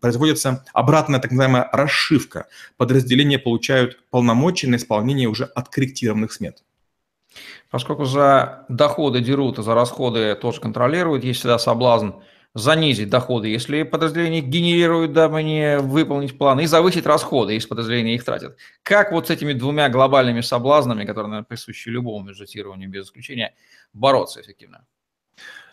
производится 0.00 0.64
обратная 0.72 1.20
так 1.20 1.30
называемая 1.30 1.68
расшивка. 1.72 2.46
Подразделения 2.76 3.38
получают 3.38 4.02
полномочия 4.10 4.68
на 4.68 4.76
исполнение 4.76 5.28
уже 5.28 5.44
откорректированных 5.44 6.32
смет. 6.32 6.62
Поскольку 7.70 8.04
за 8.04 8.64
доходы 8.68 9.20
дерут, 9.20 9.60
а 9.60 9.62
за 9.62 9.74
расходы 9.74 10.34
тоже 10.34 10.60
контролируют, 10.60 11.24
есть 11.24 11.40
всегда 11.40 11.58
соблазн– 11.58 12.10
занизить 12.54 13.10
доходы, 13.10 13.48
если 13.48 13.84
подразделение 13.84 14.40
генерирует, 14.40 15.12
дабы 15.12 15.42
не 15.42 15.78
выполнить 15.78 16.36
план, 16.36 16.60
и 16.60 16.66
завысить 16.66 17.06
расходы, 17.06 17.54
если 17.54 17.68
подразделение 17.68 18.14
их 18.14 18.24
тратит. 18.24 18.56
Как 18.82 19.12
вот 19.12 19.28
с 19.28 19.30
этими 19.30 19.52
двумя 19.52 19.88
глобальными 19.88 20.40
соблазнами, 20.40 21.04
которые, 21.04 21.30
наверное, 21.30 21.46
присущи 21.46 21.88
любому 21.88 22.26
бюджетированию 22.26 22.90
без 22.90 23.06
исключения, 23.06 23.54
бороться 23.92 24.40
эффективно? 24.40 24.84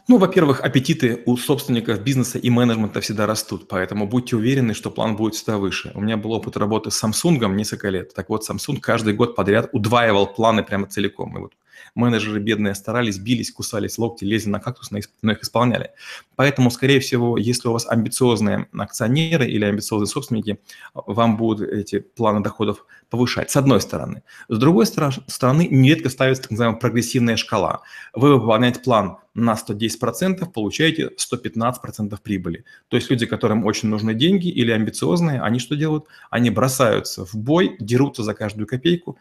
Ну, 0.10 0.18
во-первых, 0.20 0.62
аппетиты 0.62 1.22
у 1.26 1.36
собственников 1.36 2.02
бизнеса 2.02 2.40
и 2.40 2.50
менеджмента 2.50 3.02
всегда 3.02 3.26
растут, 3.26 3.68
поэтому 3.68 4.08
будьте 4.08 4.38
уверены, 4.38 4.74
что 4.74 4.90
план 4.90 5.18
будет 5.18 5.36
всегда 5.36 5.58
выше. 5.58 5.92
У 5.96 6.00
меня 6.00 6.16
был 6.16 6.32
опыт 6.32 6.56
работы 6.56 6.92
с 6.92 7.04
Samsung 7.04 7.54
несколько 7.54 7.90
лет. 7.90 8.14
Так 8.14 8.30
вот, 8.30 8.50
Samsung 8.50 8.80
каждый 8.80 9.16
год 9.16 9.36
подряд 9.36 9.68
удваивал 9.74 10.28
планы 10.28 10.64
прямо 10.64 10.88
целиком. 10.88 11.38
И 11.38 11.42
вот 11.42 11.54
менеджеры 11.96 12.40
бедные 12.40 12.76
старались, 12.76 13.18
бились, 13.18 13.52
кусались 13.52 13.98
локти, 13.98 14.24
лезли 14.24 14.50
на 14.50 14.60
кактус, 14.60 14.92
но 14.92 15.32
их 15.32 15.42
исполняли. 15.42 15.92
Поэтому, 16.36 16.70
скорее 16.70 17.00
всего, 17.00 17.38
если 17.38 17.68
у 17.68 17.74
вас 17.74 17.88
амбициозные 17.88 18.68
акционеры 18.78 19.48
или 19.48 19.66
амбициозные 19.66 20.08
собственники, 20.08 20.60
вам 20.94 21.38
будут 21.38 21.68
эти 21.70 22.00
планы 22.00 22.42
доходов 22.42 22.86
повышать, 23.10 23.50
с 23.50 23.56
одной 23.56 23.82
стороны. 23.82 24.24
С 24.50 24.58
другой 24.58 24.86
стороны, 24.86 25.68
нередко 25.70 26.10
ставится 26.10 26.44
так 26.44 26.52
называемая 26.52 26.80
прогрессивная 26.80 27.38
шкала. 27.38 27.82
Вы 28.14 28.38
выполняете 28.38 28.82
план 28.82 29.18
на 29.34 29.54
110%, 29.54 30.52
получаете 30.52 31.12
115% 31.18 32.18
прибыли. 32.22 32.66
То 32.90 32.98
есть 32.98 33.10
люди, 33.10 33.26
которым 33.26 33.66
очень 33.66 33.88
нужны 33.90 34.14
деньги 34.14 34.50
или 34.50 34.72
амбициозные, 34.72 35.42
они 35.42 35.60
что 35.60 35.76
делают? 35.76 36.06
Они 36.30 36.50
бросаются 36.50 37.26
в 37.26 37.36
бой, 37.36 37.78
дерутся 37.80 38.24
за 38.24 38.34
каждую 38.34 38.68
копейку, 38.68 39.18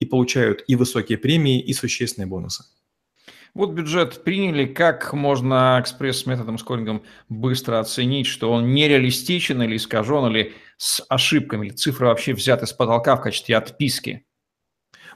и 0.00 0.06
получают 0.06 0.64
и 0.66 0.76
высокие 0.76 1.18
премии, 1.18 1.60
и 1.60 1.72
существенные 1.72 2.28
бонусы. 2.28 2.64
Вот 3.54 3.72
бюджет 3.72 4.22
приняли, 4.22 4.66
как 4.66 5.12
можно 5.12 5.78
экспресс-методом 5.80 6.58
скорингом 6.58 7.02
быстро 7.28 7.80
оценить, 7.80 8.26
что 8.26 8.52
он 8.52 8.72
нереалистичен 8.72 9.62
или 9.62 9.76
искажен, 9.76 10.26
или 10.26 10.54
с 10.76 11.04
ошибками, 11.08 11.66
или 11.66 11.74
цифры 11.74 12.06
вообще 12.06 12.34
взяты 12.34 12.66
с 12.66 12.72
потолка 12.72 13.16
в 13.16 13.22
качестве 13.22 13.56
отписки? 13.56 14.27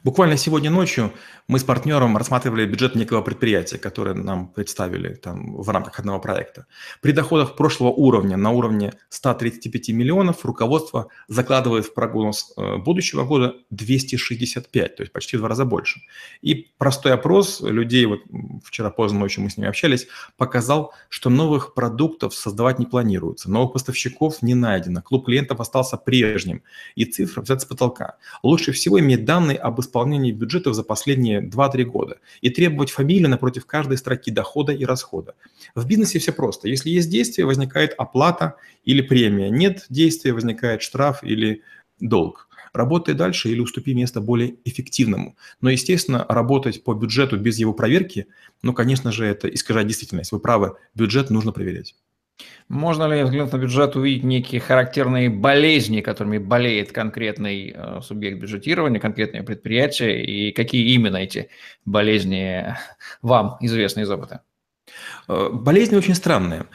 Буквально 0.04 0.36
сегодня 0.36 0.68
ночью 0.68 1.12
мы 1.46 1.60
с 1.60 1.64
партнером 1.64 2.16
рассматривали 2.16 2.66
бюджет 2.66 2.96
некого 2.96 3.22
предприятия, 3.22 3.78
которое 3.78 4.14
нам 4.14 4.48
представили 4.48 5.14
там, 5.14 5.54
в 5.54 5.68
рамках 5.68 6.00
одного 6.00 6.18
проекта. 6.18 6.66
При 7.00 7.12
доходах 7.12 7.54
прошлого 7.54 7.90
уровня 7.90 8.36
на 8.36 8.50
уровне 8.50 8.94
135 9.10 9.90
миллионов 9.90 10.44
руководство 10.44 11.06
закладывает 11.28 11.86
в 11.86 11.94
прогноз 11.94 12.52
э, 12.56 12.78
будущего 12.78 13.24
года 13.24 13.54
265, 13.70 14.96
то 14.96 15.02
есть 15.04 15.12
почти 15.12 15.36
в 15.36 15.40
два 15.40 15.48
раза 15.48 15.64
больше. 15.64 16.00
И 16.40 16.72
простой 16.78 17.12
опрос 17.12 17.60
людей, 17.60 18.04
вот 18.06 18.20
вчера 18.64 18.90
поздно 18.90 19.20
ночью 19.20 19.44
мы 19.44 19.50
с 19.50 19.56
ними 19.56 19.68
общались, 19.68 20.08
показал, 20.36 20.94
что 21.10 21.30
новых 21.30 21.74
продуктов 21.74 22.34
создавать 22.34 22.80
не 22.80 22.86
планируется, 22.86 23.48
новых 23.48 23.74
поставщиков 23.74 24.42
не 24.42 24.54
найдено, 24.54 25.00
клуб 25.00 25.26
клиентов 25.26 25.60
остался 25.60 25.96
прежним, 25.96 26.62
и 26.96 27.04
цифра 27.04 27.42
взята 27.42 27.60
с 27.60 27.66
потолка. 27.66 28.16
Лучше 28.42 28.72
всего 28.72 28.98
иметь 28.98 29.24
данные 29.24 29.58
об 29.58 29.78
исполнении 29.78 29.91
исполнении 29.92 30.32
бюджетов 30.32 30.74
за 30.74 30.82
последние 30.82 31.42
2-3 31.42 31.84
года 31.84 32.18
и 32.40 32.48
требовать 32.48 32.90
фамилию 32.90 33.28
напротив 33.28 33.66
каждой 33.66 33.98
строки 33.98 34.30
дохода 34.30 34.72
и 34.72 34.84
расхода. 34.86 35.34
В 35.74 35.86
бизнесе 35.86 36.18
все 36.18 36.32
просто. 36.32 36.68
Если 36.68 36.88
есть 36.88 37.10
действие, 37.10 37.44
возникает 37.44 37.94
оплата 37.98 38.56
или 38.84 39.02
премия. 39.02 39.50
Нет 39.50 39.84
действия, 39.90 40.32
возникает 40.32 40.80
штраф 40.80 41.22
или 41.22 41.62
долг. 42.00 42.48
Работай 42.72 43.14
дальше 43.14 43.50
или 43.50 43.60
уступи 43.60 43.92
место 43.92 44.22
более 44.22 44.54
эффективному. 44.64 45.36
Но, 45.60 45.68
естественно, 45.68 46.24
работать 46.26 46.82
по 46.82 46.94
бюджету 46.94 47.36
без 47.36 47.58
его 47.58 47.74
проверки, 47.74 48.28
ну, 48.62 48.72
конечно 48.72 49.12
же, 49.12 49.26
это 49.26 49.46
искажать 49.48 49.86
действительность. 49.86 50.32
Вы 50.32 50.40
правы, 50.40 50.76
бюджет 50.94 51.28
нужно 51.28 51.52
проверять. 51.52 51.94
Можно 52.68 53.06
ли, 53.06 53.22
взглянув 53.22 53.52
на 53.52 53.58
бюджет, 53.58 53.96
увидеть 53.96 54.24
некие 54.24 54.60
характерные 54.60 55.28
болезни, 55.28 56.00
которыми 56.00 56.38
болеет 56.38 56.92
конкретный 56.92 57.72
э, 57.74 58.00
субъект 58.02 58.40
бюджетирования, 58.40 59.00
конкретное 59.00 59.42
предприятие, 59.42 60.24
и 60.24 60.52
какие 60.52 60.94
именно 60.94 61.18
эти 61.18 61.50
болезни 61.84 62.74
вам 63.22 63.56
известны 63.60 64.00
из 64.02 64.10
опыта? 64.10 64.42
Э, 65.28 65.50
болезни 65.52 65.96
очень 65.96 66.14
странные. 66.14 66.66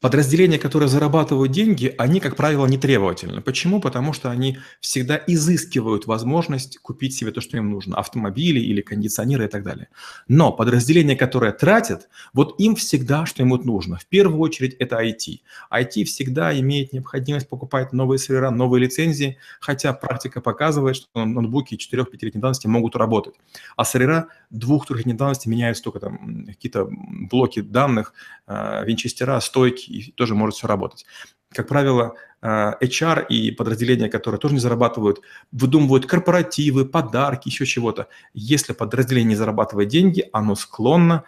Подразделения, 0.00 0.60
которые 0.60 0.88
зарабатывают 0.88 1.50
деньги, 1.50 1.92
они, 1.98 2.20
как 2.20 2.36
правило, 2.36 2.66
не 2.66 2.78
требовательны. 2.78 3.40
Почему? 3.40 3.80
Потому 3.80 4.12
что 4.12 4.30
они 4.30 4.58
всегда 4.80 5.20
изыскивают 5.26 6.06
возможность 6.06 6.78
купить 6.78 7.14
себе 7.14 7.32
то, 7.32 7.40
что 7.40 7.56
им 7.56 7.70
нужно. 7.70 7.96
Автомобили 7.96 8.60
или 8.60 8.80
кондиционеры 8.80 9.46
и 9.46 9.48
так 9.48 9.64
далее. 9.64 9.88
Но 10.28 10.52
подразделения, 10.52 11.16
которые 11.16 11.52
тратят, 11.52 12.08
вот 12.32 12.54
им 12.60 12.76
всегда 12.76 13.26
что 13.26 13.42
им 13.42 13.48
нужно. 13.48 13.96
В 13.96 14.06
первую 14.06 14.38
очередь 14.38 14.74
это 14.74 15.02
IT. 15.02 15.40
IT 15.72 16.04
всегда 16.04 16.56
имеет 16.60 16.92
необходимость 16.92 17.48
покупать 17.48 17.92
новые 17.92 18.20
сервера, 18.20 18.50
новые 18.50 18.84
лицензии, 18.84 19.36
хотя 19.58 19.92
практика 19.92 20.40
показывает, 20.40 20.94
что 20.94 21.24
ноутбуки 21.24 21.74
4-5-летней 21.74 22.40
давности 22.40 22.68
могут 22.68 22.94
работать. 22.94 23.34
А 23.76 23.84
сервера 23.84 24.28
2-3-летней 24.54 25.14
давности 25.14 25.48
меняют 25.48 25.82
только 25.82 25.98
там 25.98 26.46
какие-то 26.46 26.88
блоки 26.88 27.60
данных, 27.60 28.12
э, 28.46 28.84
винчестера, 28.84 29.40
стойки 29.40 29.87
и 29.88 30.12
тоже 30.12 30.34
может 30.34 30.56
все 30.56 30.66
работать. 30.66 31.06
Как 31.52 31.66
правило, 31.68 32.14
э, 32.42 32.72
HR 32.80 33.26
и 33.28 33.50
подразделения, 33.50 34.08
которые 34.08 34.38
тоже 34.38 34.54
не 34.54 34.60
зарабатывают, 34.60 35.20
выдумывают 35.50 36.06
корпоративы, 36.06 36.84
подарки, 36.84 37.48
еще 37.48 37.66
чего-то. 37.66 38.08
Если 38.34 38.72
подразделение 38.72 39.30
не 39.30 39.34
зарабатывает 39.34 39.88
деньги, 39.88 40.28
оно 40.32 40.54
склонно 40.54 41.24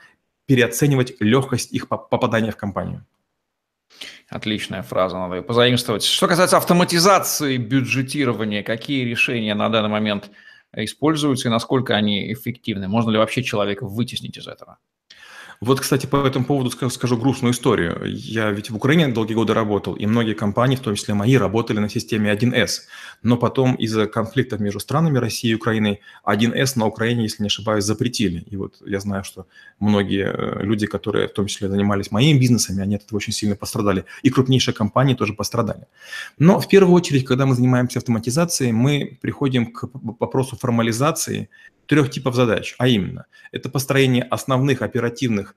переоценивать 0.47 1.21
легкость 1.21 1.73
их 1.73 1.89
попадания 1.89 2.51
в 2.51 2.57
компанию. 2.57 3.07
Отличная 4.29 4.83
фраза, 4.83 5.17
надо 5.19 5.37
ее 5.37 5.43
позаимствовать. 5.43 6.05
Что 6.05 6.29
касается 6.29 6.57
автоматизации 6.57 7.57
бюджетирования, 7.57 8.63
какие 8.63 9.05
решения 9.05 9.55
на 9.55 9.69
данный 9.69 9.89
момент 9.89 10.31
используются 10.73 11.49
и 11.49 11.51
насколько 11.51 11.97
они 11.97 12.33
эффективны? 12.33 12.89
Можно 12.89 13.11
ли 13.11 13.19
вообще 13.19 13.43
человека 13.43 13.87
вытеснить 13.87 14.37
из 14.37 14.47
этого? 14.47 14.79
Вот, 15.63 15.79
кстати, 15.79 16.07
по 16.07 16.27
этому 16.27 16.47
поводу 16.47 16.71
скажу 16.71 17.19
грустную 17.19 17.53
историю. 17.53 18.01
Я 18.07 18.51
ведь 18.51 18.71
в 18.71 18.77
Украине 18.77 19.09
долгие 19.09 19.35
годы 19.35 19.53
работал, 19.53 19.93
и 19.93 20.07
многие 20.07 20.33
компании, 20.33 20.77
в 20.77 20.81
том 20.81 20.95
числе 20.95 21.13
мои, 21.13 21.37
работали 21.37 21.79
на 21.81 21.91
системе 21.91 22.33
1С. 22.33 22.71
Но 23.23 23.37
потом 23.37 23.75
из-за 23.75 24.07
конфликтов 24.07 24.61
между 24.61 24.81
странами 24.81 25.19
России 25.19 25.51
и 25.51 25.55
Украиной 25.55 26.01
1С 26.25 26.79
на 26.79 26.87
Украине, 26.87 27.25
если 27.25 27.43
не 27.43 27.49
ошибаюсь, 27.49 27.85
запретили. 27.85 28.41
И 28.51 28.57
вот 28.57 28.81
я 28.87 29.01
знаю, 29.01 29.23
что 29.23 29.49
многие 29.81 30.33
э, 30.33 30.63
люди, 30.63 30.87
которые 30.87 31.29
в 31.29 31.35
том 31.35 31.47
числе 31.47 31.69
занимались 31.69 32.11
моими 32.11 32.39
бизнесами, 32.39 32.83
они 32.83 32.95
от 32.95 33.05
этого 33.05 33.19
очень 33.19 33.35
сильно 33.35 33.55
пострадали. 33.55 34.07
И 34.23 34.31
крупнейшие 34.31 34.73
компании 34.73 35.13
тоже 35.13 35.35
пострадали. 35.35 35.89
Но 36.39 36.59
в 36.59 36.69
первую 36.69 36.95
очередь, 36.95 37.27
когда 37.27 37.45
мы 37.45 37.55
занимаемся 37.55 37.99
автоматизацией, 37.99 38.73
мы 38.73 39.19
приходим 39.21 39.73
к 39.73 39.91
вопросу 39.93 40.57
формализации 40.57 41.51
трех 41.91 42.09
типов 42.09 42.37
задач, 42.37 42.77
а 42.79 42.87
именно 42.87 43.27
это 43.51 43.69
построение 43.69 44.23
основных 44.23 44.81
оперативных 44.81 45.50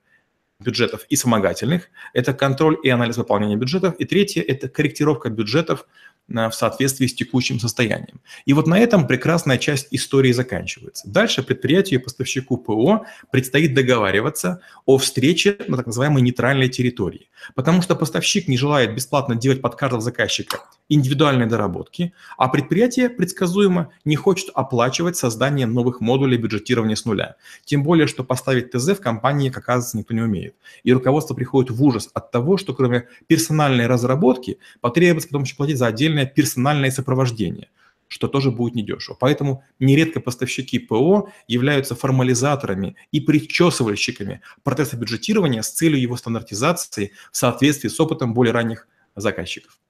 бюджетов 0.60 1.04
и 1.08 1.16
вспомогательных, 1.16 1.88
это 2.12 2.32
контроль 2.32 2.78
и 2.82 2.88
анализ 2.88 3.16
выполнения 3.16 3.56
бюджетов, 3.56 3.94
и 3.98 4.04
третье– 4.04 4.42
это 4.46 4.68
корректировка 4.68 5.30
бюджетов 5.30 5.86
в 6.26 6.52
соответствии 6.52 7.06
с 7.06 7.14
текущим 7.14 7.60
состоянием. 7.60 8.20
И 8.46 8.54
вот 8.54 8.66
на 8.66 8.78
этом 8.78 9.06
прекрасная 9.06 9.58
часть 9.58 9.88
истории 9.90 10.32
заканчивается. 10.32 11.06
Дальше 11.06 11.42
предприятию 11.42 12.00
и 12.00 12.02
поставщику 12.02 12.56
ПО 12.56 13.04
предстоит 13.30 13.74
договариваться 13.74 14.62
о 14.86 14.96
встрече 14.96 15.58
на 15.68 15.76
так 15.76 15.86
называемой 15.86 16.22
нейтральной 16.22 16.70
территории. 16.70 17.28
Потому 17.54 17.82
что 17.82 17.94
поставщик 17.94 18.48
не 18.48 18.56
желает 18.56 18.94
бесплатно 18.94 19.34
делать 19.34 19.60
под 19.60 19.74
каждого 19.76 20.00
заказчика 20.00 20.60
индивидуальные 20.88 21.46
доработки, 21.46 22.12
а 22.36 22.48
предприятие 22.48 23.08
предсказуемо 23.08 23.90
не 24.04 24.16
хочет 24.16 24.50
оплачивать 24.54 25.16
создание 25.16 25.66
новых 25.66 26.00
модулей 26.00 26.36
бюджетирования 26.36 26.96
с 26.96 27.04
нуля. 27.04 27.36
Тем 27.64 27.82
более, 27.82 28.06
что 28.06 28.24
поставить 28.24 28.70
ТЗ 28.70 28.90
в 28.90 29.00
компании, 29.00 29.48
как 29.48 29.64
оказывается, 29.64 29.98
никто 29.98 30.14
не 30.14 30.22
умеет. 30.22 30.54
И 30.82 30.92
руководство 30.92 31.34
приходит 31.34 31.70
в 31.70 31.82
ужас 31.82 32.10
от 32.12 32.30
того, 32.30 32.56
что 32.56 32.74
кроме 32.74 33.08
персональной 33.26 33.86
разработки 33.86 34.58
потребуется 34.80 35.28
потом 35.28 35.42
еще 35.42 35.56
платить 35.56 35.78
за 35.78 35.86
отдельное 35.86 36.26
персональное 36.26 36.90
сопровождение 36.90 37.68
что 38.06 38.28
тоже 38.28 38.52
будет 38.52 38.76
недешево. 38.76 39.16
Поэтому 39.18 39.64
нередко 39.80 40.20
поставщики 40.20 40.78
ПО 40.78 41.30
являются 41.48 41.96
формализаторами 41.96 42.94
и 43.10 43.20
причесывальщиками 43.20 44.40
процесса 44.62 44.96
бюджетирования 44.96 45.62
с 45.62 45.70
целью 45.70 46.00
его 46.00 46.16
стандартизации 46.16 47.10
в 47.32 47.36
соответствии 47.36 47.88
с 47.88 47.98
опытом 47.98 48.32
более 48.32 48.52
ранних 48.52 48.86
заказчиков. 49.16 49.80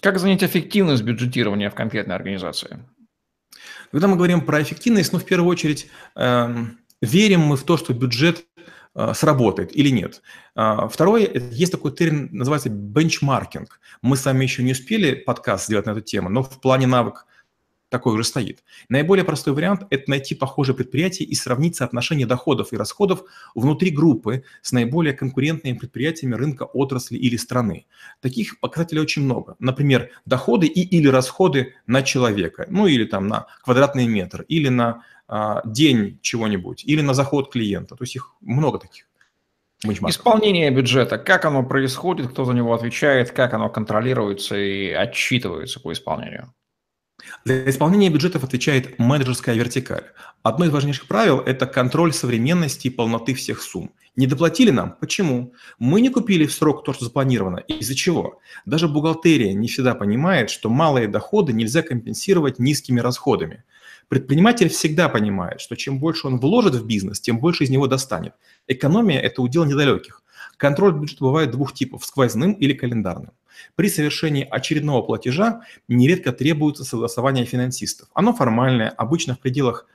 Как 0.00 0.18
занять 0.18 0.44
эффективность 0.44 1.02
бюджетирования 1.02 1.70
в 1.70 1.74
конкретной 1.74 2.14
организации? 2.14 2.78
Когда 3.90 4.08
мы 4.08 4.16
говорим 4.16 4.40
про 4.40 4.62
эффективность, 4.62 5.12
ну, 5.12 5.18
в 5.18 5.24
первую 5.24 5.50
очередь, 5.50 5.88
э, 6.16 6.54
верим 7.00 7.40
мы 7.40 7.56
в 7.56 7.62
то, 7.62 7.76
что 7.76 7.94
бюджет 7.94 8.44
э, 8.94 9.12
сработает 9.14 9.74
или 9.74 9.88
нет. 9.88 10.22
Э, 10.54 10.88
второе, 10.90 11.30
есть 11.50 11.72
такой 11.72 11.92
термин, 11.92 12.28
называется 12.32 12.68
бенчмаркинг. 12.68 13.80
Мы 14.02 14.16
с 14.16 14.24
вами 14.24 14.44
еще 14.44 14.62
не 14.62 14.72
успели 14.72 15.14
подкаст 15.14 15.66
сделать 15.66 15.86
на 15.86 15.92
эту 15.92 16.02
тему, 16.02 16.28
но 16.28 16.42
в 16.42 16.60
плане 16.60 16.86
навык 16.86 17.26
такой 17.96 18.12
уже 18.12 18.24
стоит. 18.24 18.62
Наиболее 18.90 19.24
простой 19.24 19.54
вариант– 19.54 19.84
это 19.90 20.10
найти 20.10 20.34
похожее 20.34 20.76
предприятие 20.76 21.26
и 21.26 21.34
сравнить 21.34 21.76
соотношение 21.76 22.26
доходов 22.26 22.74
и 22.74 22.76
расходов 22.76 23.22
внутри 23.54 23.90
группы 23.90 24.44
с 24.60 24.72
наиболее 24.72 25.14
конкурентными 25.14 25.78
предприятиями 25.78 26.34
рынка 26.34 26.64
отрасли 26.64 27.16
или 27.16 27.36
страны. 27.38 27.86
Таких 28.20 28.60
показателей 28.60 29.00
очень 29.00 29.22
много. 29.22 29.56
Например, 29.60 30.10
доходы 30.26 30.66
и 30.66 30.82
или 30.82 31.08
расходы 31.08 31.74
на 31.86 32.02
человека, 32.02 32.66
ну 32.68 32.86
или 32.86 33.04
там 33.04 33.28
на 33.28 33.46
квадратный 33.64 34.06
метр, 34.06 34.42
или 34.42 34.68
на 34.68 35.02
а, 35.26 35.62
день 35.64 36.18
чего-нибудь, 36.20 36.84
или 36.84 37.00
на 37.00 37.14
заход 37.14 37.50
клиента. 37.50 37.96
То 37.96 38.04
есть 38.04 38.16
их 38.16 38.34
много 38.42 38.78
таких. 38.78 39.06
Исполнение 39.82 40.70
бюджета, 40.70 41.16
как 41.16 41.46
оно 41.46 41.62
происходит, 41.62 42.28
кто 42.28 42.44
за 42.44 42.52
него 42.52 42.74
отвечает, 42.74 43.30
как 43.30 43.54
оно 43.54 43.70
контролируется 43.70 44.56
и 44.56 44.90
отчитывается 44.90 45.80
по 45.80 45.92
исполнению? 45.92 46.52
За 47.44 47.68
исполнение 47.68 48.10
бюджетов 48.10 48.44
отвечает 48.44 48.98
менеджерская 48.98 49.54
вертикаль. 49.54 50.04
Одно 50.42 50.66
из 50.66 50.70
важнейших 50.70 51.06
правил– 51.06 51.38
это 51.46 51.66
контроль 51.66 52.12
современности 52.12 52.88
и 52.88 52.90
полноты 52.90 53.34
всех 53.34 53.62
сумм. 53.62 53.90
Не 54.16 54.26
доплатили 54.26 54.70
нам? 54.70 54.96
Почему? 54.98 55.52
Мы 55.78 56.00
не 56.00 56.08
купили 56.08 56.46
в 56.46 56.52
срок 56.52 56.84
то, 56.84 56.92
что 56.92 57.04
запланировано. 57.04 57.58
Из-за 57.58 57.94
чего? 57.94 58.40
Даже 58.64 58.88
бухгалтерия 58.88 59.52
не 59.52 59.68
всегда 59.68 59.94
понимает, 59.94 60.48
что 60.48 60.70
малые 60.70 61.06
доходы 61.06 61.52
нельзя 61.52 61.82
компенсировать 61.82 62.58
низкими 62.58 63.00
расходами. 63.00 63.64
Предприниматель 64.08 64.68
всегда 64.68 65.08
понимает, 65.08 65.60
что 65.60 65.76
чем 65.76 65.98
больше 65.98 66.28
он 66.28 66.38
вложит 66.38 66.74
в 66.74 66.86
бизнес, 66.86 67.20
тем 67.20 67.40
больше 67.40 67.64
из 67.64 67.70
него 67.70 67.88
достанет. 67.88 68.34
Экономия– 68.68 69.20
это 69.20 69.42
удел 69.42 69.64
недалеких. 69.64 70.22
Контроль 70.56 70.94
бюджета 70.94 71.24
бывает 71.24 71.50
двух 71.50 71.74
типов– 71.74 72.04
сквозным 72.06 72.52
или 72.52 72.72
календарным. 72.72 73.32
При 73.74 73.88
совершении 73.88 74.46
очередного 74.48 75.02
платежа 75.02 75.62
нередко 75.88 76.32
требуется 76.32 76.84
согласование 76.84 77.44
финансистов. 77.44 78.08
Оно 78.14 78.32
формальное, 78.32 78.90
обычно 78.90 79.34
в 79.34 79.40
пределах 79.40 79.86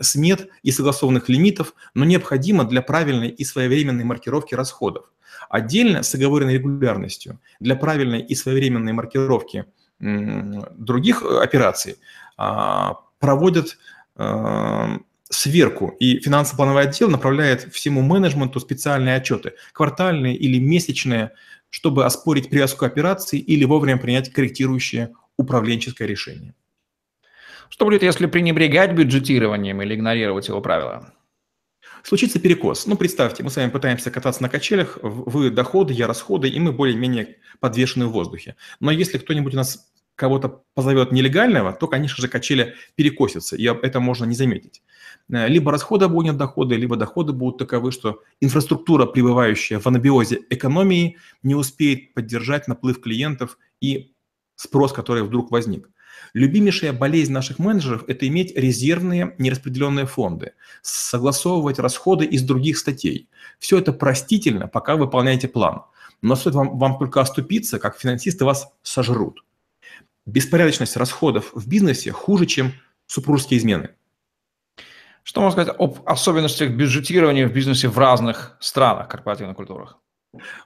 смет 0.00 0.48
и 0.62 0.70
согласованных 0.70 1.28
лимитов, 1.28 1.74
но 1.94 2.04
необходимо 2.04 2.64
для 2.64 2.82
правильной 2.82 3.28
и 3.28 3.44
своевременной 3.44 4.04
маркировки 4.04 4.54
расходов. 4.54 5.06
Отдельно 5.48 6.02
с 6.02 6.14
оговоренной 6.14 6.54
регулярностью 6.54 7.40
для 7.60 7.76
правильной 7.76 8.20
и 8.20 8.34
своевременной 8.34 8.92
маркировки 8.92 9.64
других 10.00 11.22
э, 11.22 11.42
операций 11.42 11.96
а, 12.38 12.94
проводят 13.18 13.78
э, 14.16 14.98
сверку, 15.28 15.94
и 16.00 16.18
финансово-плановый 16.20 16.84
отдел 16.84 17.10
направляет 17.10 17.72
всему 17.72 18.00
менеджменту 18.00 18.60
специальные 18.60 19.16
отчеты, 19.16 19.52
квартальные 19.72 20.36
или 20.36 20.58
месячные, 20.58 21.32
чтобы 21.70 22.04
оспорить 22.04 22.50
привязку 22.50 22.84
операции 22.84 23.38
или 23.38 23.64
вовремя 23.64 23.96
принять 23.96 24.32
корректирующее 24.32 25.14
управленческое 25.36 26.06
решение. 26.06 26.54
Что 27.70 27.84
будет, 27.84 28.02
если 28.02 28.26
пренебрегать 28.26 28.92
бюджетированием 28.92 29.80
или 29.80 29.94
игнорировать 29.94 30.48
его 30.48 30.60
правила? 30.60 31.14
Случится 32.02 32.40
перекос. 32.40 32.86
Ну, 32.86 32.96
представьте, 32.96 33.42
мы 33.42 33.50
с 33.50 33.56
вами 33.56 33.70
пытаемся 33.70 34.10
кататься 34.10 34.42
на 34.42 34.48
качелях, 34.48 34.98
вы 35.02 35.50
доходы, 35.50 35.92
я 35.92 36.06
расходы, 36.06 36.48
и 36.48 36.58
мы 36.58 36.72
более-менее 36.72 37.36
подвешены 37.60 38.06
в 38.06 38.12
воздухе. 38.12 38.56
Но 38.80 38.90
если 38.90 39.18
кто-нибудь 39.18 39.54
у 39.54 39.58
нас 39.58 39.89
кого-то 40.20 40.62
позовет 40.74 41.12
нелегального, 41.12 41.72
то, 41.72 41.86
конечно 41.88 42.20
же, 42.20 42.28
качели 42.28 42.74
перекосятся, 42.94 43.56
и 43.56 43.64
это 43.64 44.00
можно 44.00 44.26
не 44.26 44.34
заметить. 44.34 44.82
Э, 45.32 45.48
либо 45.48 45.72
расходы 45.72 46.04
обгонят 46.04 46.36
доходы, 46.36 46.76
либо 46.76 46.96
доходы 46.96 47.32
будут 47.32 47.58
таковы, 47.58 47.90
что 47.90 48.22
инфраструктура, 48.42 49.06
пребывающая 49.06 49.78
в 49.78 49.86
анабиозе 49.86 50.40
экономии, 50.50 51.16
не 51.42 51.54
успеет 51.54 52.12
поддержать 52.12 52.68
наплыв 52.68 53.00
клиентов 53.00 53.58
и 53.80 54.12
спрос, 54.56 54.92
который 54.92 55.22
вдруг 55.22 55.50
возник. 55.50 55.88
Любимейшая 56.34 56.92
болезнь 56.92 57.32
наших 57.32 57.58
менеджеров– 57.58 58.04
это 58.06 58.28
иметь 58.28 58.54
резервные 58.54 59.34
нераспределенные 59.38 60.04
фонды, 60.04 60.52
согласовывать 60.82 61.78
расходы 61.78 62.26
из 62.26 62.42
других 62.42 62.76
статей. 62.76 63.30
Все 63.58 63.78
это 63.78 63.94
простительно, 63.94 64.68
пока 64.68 64.96
вы 64.96 65.06
выполняете 65.06 65.48
план. 65.48 65.80
Но 66.20 66.36
стоит 66.36 66.54
вам, 66.54 66.78
вам 66.78 66.98
только 66.98 67.22
оступиться, 67.22 67.78
как 67.78 67.98
финансисты 67.98 68.44
вас 68.44 68.70
сожрут. 68.82 69.42
Беспорядочность 70.30 70.96
расходов 70.96 71.50
в 71.52 71.68
бизнесе 71.68 72.12
хуже, 72.12 72.46
чем 72.46 72.72
супружеские 73.06 73.58
измены. 73.58 73.90
Что 75.24 75.40
можно 75.40 75.62
сказать 75.62 75.74
об 75.78 75.98
особенностях 76.06 76.70
бюджетирования 76.70 77.48
в 77.48 77.52
бизнесе 77.52 77.88
в 77.88 77.98
разных 77.98 78.56
странах, 78.60 79.08
корпоративных 79.08 79.56
культурах? 79.56 79.98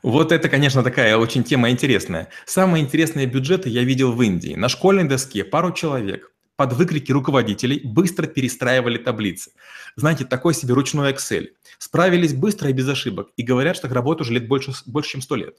Вот 0.02 0.32
это, 0.32 0.50
конечно, 0.50 0.82
такая 0.82 1.16
очень 1.16 1.42
тема 1.42 1.70
интересная. 1.70 2.28
Самые 2.44 2.84
интересные 2.84 3.26
бюджеты 3.26 3.70
я 3.70 3.82
видел 3.82 4.12
в 4.12 4.22
Индии. 4.22 4.54
На 4.54 4.68
школьной 4.68 5.04
доске 5.04 5.44
пару 5.44 5.72
человек 5.72 6.33
под 6.56 6.72
выкрики 6.74 7.10
руководителей 7.10 7.80
быстро 7.84 8.26
перестраивали 8.26 8.98
таблицы. 8.98 9.52
Знаете, 9.96 10.24
такой 10.24 10.54
себе 10.54 10.74
ручной 10.74 11.12
Excel. 11.12 11.48
Справились 11.78 12.32
быстро 12.32 12.70
и 12.70 12.72
без 12.72 12.88
ошибок. 12.88 13.28
И 13.36 13.42
говорят, 13.42 13.76
что 13.76 13.88
их 13.88 13.92
работа 13.92 14.22
уже 14.22 14.34
лет 14.34 14.46
больше, 14.46 14.72
больше 14.86 15.10
чем 15.10 15.22
100 15.22 15.36
лет. 15.36 15.56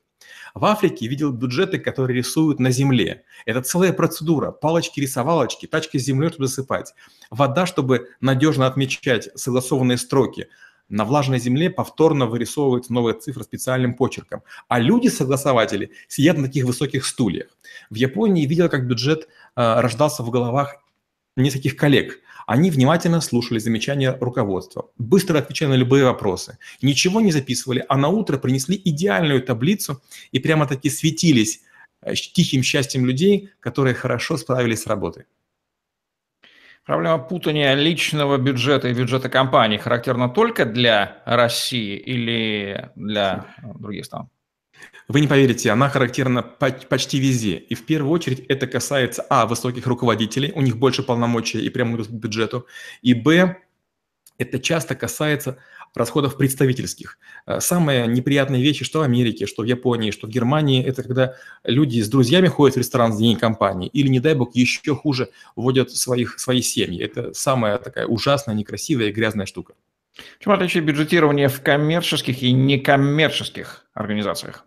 В 0.54 0.64
Африке 0.66 1.08
видел 1.08 1.32
бюджеты, 1.32 1.80
которые 1.80 2.18
рисуют 2.18 2.60
на 2.60 2.72
земле. 2.72 3.24
Это 3.46 3.62
целая 3.62 3.92
процедура. 3.92 4.52
Палочки-рисовалочки, 4.52 5.66
тачки 5.68 5.98
с 6.00 6.04
землей, 6.04 6.30
чтобы 6.30 6.48
засыпать. 6.48 6.94
Вода, 7.30 7.66
чтобы 7.66 8.10
надежно 8.22 8.66
отмечать 8.66 9.30
согласованные 9.36 9.98
строки. 9.98 10.48
На 10.88 11.04
влажной 11.04 11.40
земле 11.40 11.72
повторно 11.72 12.28
вырисовываются 12.28 12.94
новые 12.94 13.16
цифры 13.16 13.44
специальным 13.44 13.96
почерком. 13.96 14.44
А 14.68 14.80
люди-согласователи 14.80 15.92
сидят 16.08 16.38
на 16.38 16.46
таких 16.46 16.66
высоких 16.66 17.06
стульях. 17.06 17.48
В 17.90 17.96
Японии 17.96 18.46
видел, 18.46 18.70
как 18.70 18.88
бюджет 18.88 19.28
э, 19.56 19.80
рождался 19.82 20.22
в 20.22 20.30
головах 20.30 20.85
нескольких 21.36 21.76
коллег. 21.76 22.20
Они 22.48 22.70
внимательно 22.70 23.22
слушали 23.22 23.60
замечания 23.60 24.16
руководства, 24.22 24.90
быстро 24.98 25.40
отвечали 25.40 25.72
на 25.72 25.76
любые 25.76 26.06
вопросы, 26.06 26.60
ничего 26.82 27.20
не 27.20 27.32
записывали, 27.32 27.84
а 27.90 27.98
на 27.98 28.10
утро 28.10 28.38
принесли 28.38 28.80
идеальную 28.86 29.42
таблицу 29.42 30.02
и 30.32 30.40
прямо-таки 30.40 30.90
светились 30.90 31.62
э, 32.02 32.14
тихим 32.14 32.62
счастьем 32.62 33.06
людей, 33.06 33.50
которые 33.60 33.96
хорошо 33.96 34.38
справились 34.38 34.84
с 34.84 34.88
работой. 34.88 35.26
Проблема 36.86 37.18
путания 37.18 37.74
личного 37.74 38.38
бюджета 38.38 38.90
и 38.90 38.94
бюджета 38.94 39.28
компании 39.28 39.78
характерна 39.78 40.30
только 40.30 40.66
для 40.66 41.24
России 41.26 41.98
или 41.98 42.92
для 42.96 43.48
других 43.74 44.06
стран? 44.06 44.30
Вы 45.08 45.22
не 45.22 45.28
поверите, 45.28 45.70
она 45.70 45.90
характерна 45.90 46.42
почти 46.42 47.20
везде. 47.20 47.58
И 47.58 47.76
в 47.76 47.86
первую 47.86 48.12
очередь 48.12 48.40
это 48.48 48.66
касается, 48.66 49.24
а, 49.30 49.46
высоких 49.46 49.86
руководителей, 49.86 50.52
у 50.56 50.62
них 50.62 50.78
больше 50.78 51.04
полномочий 51.04 51.64
и 51.64 51.70
прямо 51.70 51.98
к 51.98 52.10
бюджету, 52.10 52.66
и, 53.04 53.14
б, 53.14 53.58
это 54.38 54.60
часто 54.60 54.96
касается 54.96 55.58
расходов 55.94 56.38
представительских. 56.38 57.18
Э, 57.46 57.60
самые 57.60 58.08
неприятные 58.08 58.62
вещи, 58.62 58.84
что 58.84 59.00
в 59.00 59.02
Америке, 59.04 59.46
что 59.46 59.64
в 59.64 59.66
Японии, 59.66 60.12
что 60.12 60.28
в 60.28 60.30
Германии, 60.30 60.84
это 60.84 61.04
когда 61.04 61.36
люди 61.64 62.02
с 62.02 62.10
друзьями 62.10 62.48
ходят 62.48 62.76
в 62.76 62.80
ресторан 62.80 63.14
с 63.14 63.18
денег 63.18 63.40
компании, 63.40 63.90
или, 63.90 64.10
не 64.10 64.20
дай 64.20 64.36
бог, 64.36 64.56
еще 64.56 64.96
хуже, 64.96 65.30
вводят 65.56 65.92
своих, 65.92 66.40
свои 66.40 66.62
семьи. 66.62 67.02
Это 67.02 67.34
самая 67.34 67.78
такая 67.78 68.08
ужасная, 68.08 68.56
некрасивая 68.56 69.08
и 69.08 69.12
грязная 69.12 69.46
штука. 69.46 69.74
Чем 70.40 70.54
отличие 70.54 70.84
бюджетирования 70.84 71.50
в 71.50 71.62
коммерческих 71.62 72.42
и 72.42 72.52
некоммерческих 72.52 73.86
организациях? 73.94 74.66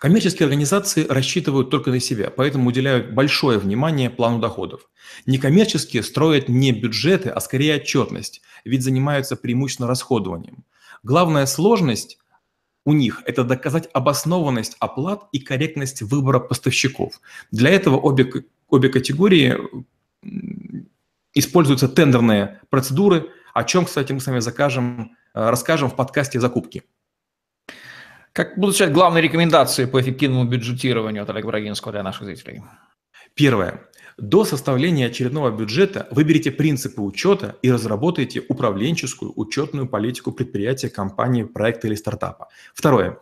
Коммерческие 0.00 0.46
организации 0.46 1.06
рассчитывают 1.06 1.70
только 1.70 1.90
на 1.90 2.00
себя, 2.00 2.30
поэтому 2.30 2.68
уделяют 2.68 3.12
большое 3.12 3.58
внимание 3.58 4.10
плану 4.10 4.38
доходов. 4.40 4.88
Некоммерческие 5.26 6.02
строят 6.02 6.48
не 6.48 6.72
бюджеты, 6.72 7.28
а 7.28 7.40
скорее 7.40 7.76
отчетность, 7.76 8.40
ведь 8.64 8.82
занимаются 8.82 9.36
преимущественно 9.36 9.88
расходованием. 9.88 10.64
Главная 11.02 11.46
сложность 11.46 12.18
у 12.84 12.92
них– 12.94 13.22
это 13.26 13.44
доказать 13.44 13.88
обоснованность 13.92 14.76
оплат 14.80 15.24
и 15.32 15.38
корректность 15.38 16.00
выбора 16.02 16.40
поставщиков. 16.40 17.20
Для 17.50 17.70
этого 17.70 17.96
обе, 17.96 18.44
обе 18.68 18.88
категории 18.88 19.56
используются 21.34 21.88
тендерные 21.88 22.60
процедуры, 22.70 23.30
о 23.58 23.64
чем, 23.64 23.86
кстати, 23.86 24.12
мы 24.12 24.20
с 24.20 24.26
вами 24.26 24.38
закажем, 24.38 25.16
э, 25.34 25.50
расскажем 25.50 25.90
в 25.90 25.96
подкасте 25.96 26.38
«Закупки». 26.38 26.84
Как 28.32 28.56
будут 28.56 28.76
сейчас 28.76 28.90
главные 28.90 29.20
рекомендации 29.20 29.86
по 29.86 30.00
эффективному 30.00 30.44
бюджетированию 30.44 31.24
от 31.24 31.30
Олега 31.30 31.48
Брагинского 31.48 31.90
для 31.90 32.04
наших 32.04 32.26
зрителей? 32.26 32.62
Первое. 33.34 33.82
До 34.16 34.44
составления 34.44 35.06
очередного 35.06 35.50
бюджета 35.50 36.06
выберите 36.12 36.52
принципы 36.52 37.02
учета 37.02 37.56
и 37.62 37.72
разработайте 37.72 38.44
управленческую 38.48 39.32
учетную 39.34 39.88
политику 39.88 40.30
предприятия, 40.30 40.88
компании, 40.88 41.42
проекта 41.42 41.88
или 41.88 41.96
стартапа. 41.96 42.48
Второе. 42.74 43.18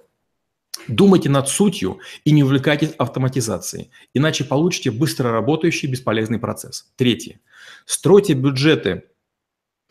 Думайте 0.87 1.31
над 1.31 1.49
сутью 1.49 2.01
и 2.25 2.31
не 2.31 2.45
увлекайтесь 2.45 2.93
автоматизацией, 2.99 3.91
иначе 4.13 4.45
получите 4.45 4.91
быстро 4.91 5.33
работающий 5.33 5.89
бесполезный 5.91 6.39
процесс. 6.39 6.93
Третье. 6.97 7.41
Стройте 7.87 8.35
бюджеты 8.35 9.05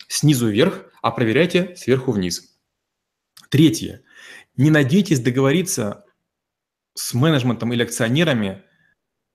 снизу 0.07 0.47
вверх, 0.47 0.85
а 1.01 1.11
проверяйте 1.11 1.75
сверху 1.75 2.11
вниз. 2.11 2.57
Третье. 3.49 4.01
Не 4.57 4.69
надейтесь 4.69 5.19
договориться 5.19 6.05
с 6.93 7.13
менеджментом 7.13 7.73
или 7.73 7.83
акционерами 7.83 8.63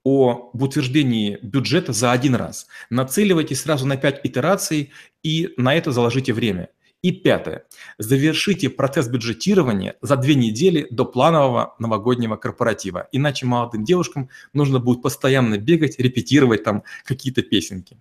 о 0.02 0.50
утверждении 0.52 1.38
бюджета 1.42 1.92
за 1.92 2.12
один 2.12 2.34
раз. 2.34 2.66
Нацеливайтесь 2.88 3.60
сразу 3.60 3.86
на 3.86 3.96
5 3.96 4.20
итераций 4.24 4.92
и 5.22 5.52
на 5.56 5.74
это 5.74 5.92
заложите 5.92 6.32
время. 6.32 6.70
И 7.02 7.12
пятое. 7.12 7.64
Завершите 7.96 8.68
процесс 8.68 9.08
бюджетирования 9.08 9.96
за 10.02 10.16
две 10.16 10.34
недели 10.34 10.86
до 10.90 11.06
планового 11.06 11.74
новогоднего 11.78 12.36
корпоратива. 12.36 13.08
Иначе 13.10 13.46
молодым 13.46 13.84
девушкам 13.84 14.28
нужно 14.52 14.80
будет 14.80 15.00
постоянно 15.00 15.56
бегать, 15.56 15.98
репетировать 15.98 16.62
там 16.62 16.82
какие-то 17.04 17.42
песенки. 17.42 17.98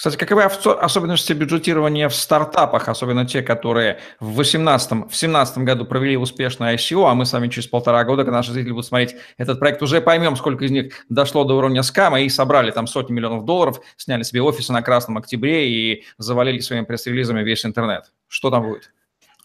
Кстати, 0.00 0.16
каковы 0.16 0.44
особенности 0.44 1.34
бюджетирования 1.34 2.08
в 2.08 2.14
стартапах, 2.14 2.88
особенно 2.88 3.26
те, 3.26 3.42
которые 3.42 3.98
в 4.18 4.40
2018-2017 4.40 5.64
году 5.64 5.84
провели 5.84 6.16
успешное 6.16 6.74
ICO, 6.74 7.06
а 7.06 7.14
мы 7.14 7.26
с 7.26 7.34
вами 7.34 7.48
через 7.48 7.68
полтора 7.68 8.02
года, 8.04 8.22
когда 8.24 8.38
наши 8.38 8.50
зрители 8.50 8.70
будут 8.70 8.86
смотреть 8.86 9.16
этот 9.36 9.60
проект, 9.60 9.82
уже 9.82 10.00
поймем, 10.00 10.36
сколько 10.36 10.64
из 10.64 10.70
них 10.70 11.04
дошло 11.10 11.44
до 11.44 11.54
уровня 11.54 11.82
скама 11.82 12.22
и 12.22 12.30
собрали 12.30 12.70
там 12.70 12.86
сотни 12.86 13.12
миллионов 13.12 13.44
долларов, 13.44 13.82
сняли 13.98 14.22
себе 14.22 14.40
офисы 14.40 14.72
на 14.72 14.80
Красном 14.80 15.18
Октябре 15.18 15.68
и 15.68 16.04
завалили 16.16 16.60
своими 16.60 16.86
пресс-релизами 16.86 17.42
весь 17.42 17.66
интернет. 17.66 18.10
Что 18.26 18.48
там 18.48 18.62
будет? 18.62 18.90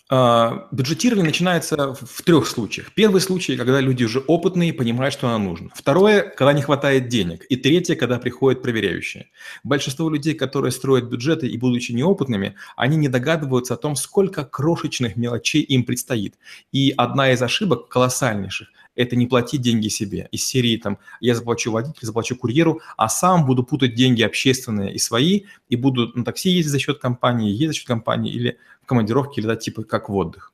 А, 0.07 0.67
бюджетирование 0.71 1.25
начинается 1.25 1.95
в 1.95 2.21
трех 2.21 2.47
случаях. 2.47 2.93
Первый 2.93 3.21
случай, 3.21 3.57
когда 3.57 3.81
люди 3.81 4.03
уже 4.03 4.19
опытные, 4.19 4.71
понимают, 4.71 5.13
что 5.13 5.27
нам 5.27 5.45
нужно. 5.45 5.71
Второе, 5.73 6.21
когда 6.21 6.53
не 6.53 6.61
хватает 6.61 7.07
денег. 7.07 7.45
И 7.49 7.55
третье, 7.55 7.95
когда 7.95 8.19
приходят 8.19 8.61
проверяющие. 8.61 9.29
Большинство 9.63 10.09
людей, 10.09 10.35
которые 10.35 10.71
строят 10.71 11.05
бюджеты 11.05 11.47
и 11.47 11.57
будучи 11.57 11.91
неопытными, 11.91 12.55
они 12.75 12.97
не 12.97 13.07
догадываются 13.07 13.73
о 13.73 13.77
том, 13.77 13.95
сколько 13.95 14.45
крошечных 14.45 15.15
мелочей 15.15 15.61
им 15.61 15.83
предстоит. 15.83 16.35
И 16.71 16.93
одна 16.95 17.31
из 17.31 17.41
ошибок 17.41 17.89
колоссальнейших 17.89 18.67
это 18.95 19.15
не 19.15 19.27
платить 19.27 19.61
деньги 19.61 19.89
себе. 19.89 20.27
Из 20.31 20.45
серии 20.45 20.77
там 20.77 20.97
я 21.19 21.35
заплачу 21.35 21.71
водителю, 21.71 22.05
заплачу 22.05 22.35
курьеру, 22.35 22.81
а 22.97 23.09
сам 23.09 23.45
буду 23.45 23.63
путать 23.63 23.93
деньги 23.93 24.23
общественные 24.23 24.93
и 24.93 24.99
свои, 24.99 25.41
и 25.69 25.75
буду 25.75 26.11
на 26.15 26.23
такси 26.23 26.49
ездить 26.49 26.71
за 26.71 26.79
счет 26.79 26.99
компании, 26.99 27.51
ездить 27.51 27.67
за 27.67 27.73
счет 27.73 27.87
компании 27.87 28.31
или 28.31 28.57
в 28.85 28.87
командировке 28.87 29.41
летать 29.41 29.61
типа 29.61 29.83
как 29.83 30.09
в 30.09 30.15
отдых. 30.15 30.53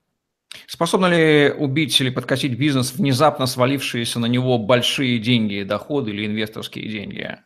Способны 0.68 1.08
ли 1.08 1.52
убить 1.52 2.00
или 2.00 2.10
подкосить 2.10 2.58
бизнес 2.58 2.94
внезапно 2.94 3.46
свалившиеся 3.46 4.20
на 4.20 4.26
него 4.26 4.58
большие 4.58 5.20
деньги, 5.20 5.64
доходы 5.64 6.12
или 6.12 6.26
инвесторские 6.26 6.90
деньги? 6.90 7.40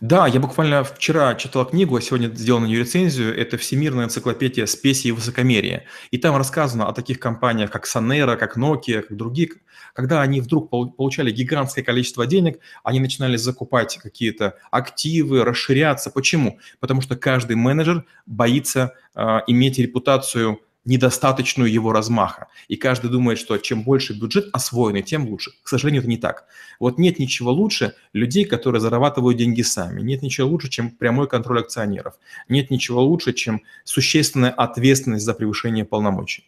Да, 0.00 0.26
я 0.26 0.40
буквально 0.40 0.84
вчера 0.84 1.34
читал 1.34 1.64
книгу, 1.64 1.96
а 1.96 2.00
сегодня 2.00 2.28
сделал 2.28 2.60
на 2.60 2.66
нее 2.66 2.80
рецензию. 2.80 3.36
Это 3.38 3.56
«Всемирная 3.56 4.06
энциклопедия 4.06 4.66
спеси 4.66 5.08
и 5.08 5.12
высокомерия». 5.12 5.84
И 6.10 6.18
там 6.18 6.36
рассказано 6.36 6.88
о 6.88 6.92
таких 6.92 7.18
компаниях, 7.18 7.70
как 7.70 7.86
Sonera, 7.86 8.36
как 8.36 8.56
Nokia, 8.56 9.02
как 9.02 9.16
другие. 9.16 9.50
Когда 9.94 10.22
они 10.22 10.40
вдруг 10.40 10.70
получали 10.70 11.30
гигантское 11.30 11.84
количество 11.84 12.26
денег, 12.26 12.58
они 12.82 13.00
начинали 13.00 13.36
закупать 13.36 13.98
какие-то 13.98 14.56
активы, 14.70 15.44
расширяться. 15.44 16.10
Почему? 16.10 16.58
Потому 16.80 17.00
что 17.00 17.16
каждый 17.16 17.56
менеджер 17.56 18.04
боится 18.26 18.94
э, 19.14 19.40
иметь 19.46 19.78
репутацию 19.78 20.60
недостаточную 20.84 21.70
его 21.70 21.92
размаха. 21.92 22.48
И 22.68 22.76
каждый 22.76 23.10
думает, 23.10 23.38
что 23.38 23.56
чем 23.58 23.82
больше 23.82 24.18
бюджет 24.18 24.48
освоенный, 24.52 25.02
тем 25.02 25.28
лучше. 25.28 25.52
К 25.62 25.68
сожалению, 25.68 26.00
это 26.00 26.08
не 26.08 26.16
так. 26.16 26.46
Вот 26.80 26.98
нет 26.98 27.18
ничего 27.18 27.52
лучше 27.52 27.94
людей, 28.12 28.44
которые 28.44 28.80
зарабатывают 28.80 29.38
деньги 29.38 29.62
сами. 29.62 30.02
Нет 30.02 30.22
ничего 30.22 30.48
лучше, 30.48 30.68
чем 30.68 30.90
прямой 30.90 31.28
контроль 31.28 31.60
акционеров. 31.60 32.14
Нет 32.48 32.70
ничего 32.70 33.02
лучше, 33.02 33.32
чем 33.32 33.62
существенная 33.84 34.50
ответственность 34.50 35.24
за 35.24 35.34
превышение 35.34 35.84
полномочий. 35.84 36.44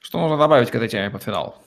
Что 0.00 0.18
можно 0.18 0.36
добавить 0.36 0.70
к 0.70 0.74
этой 0.74 0.88
теме 0.88 1.10
под 1.10 1.22
финал? 1.22 1.64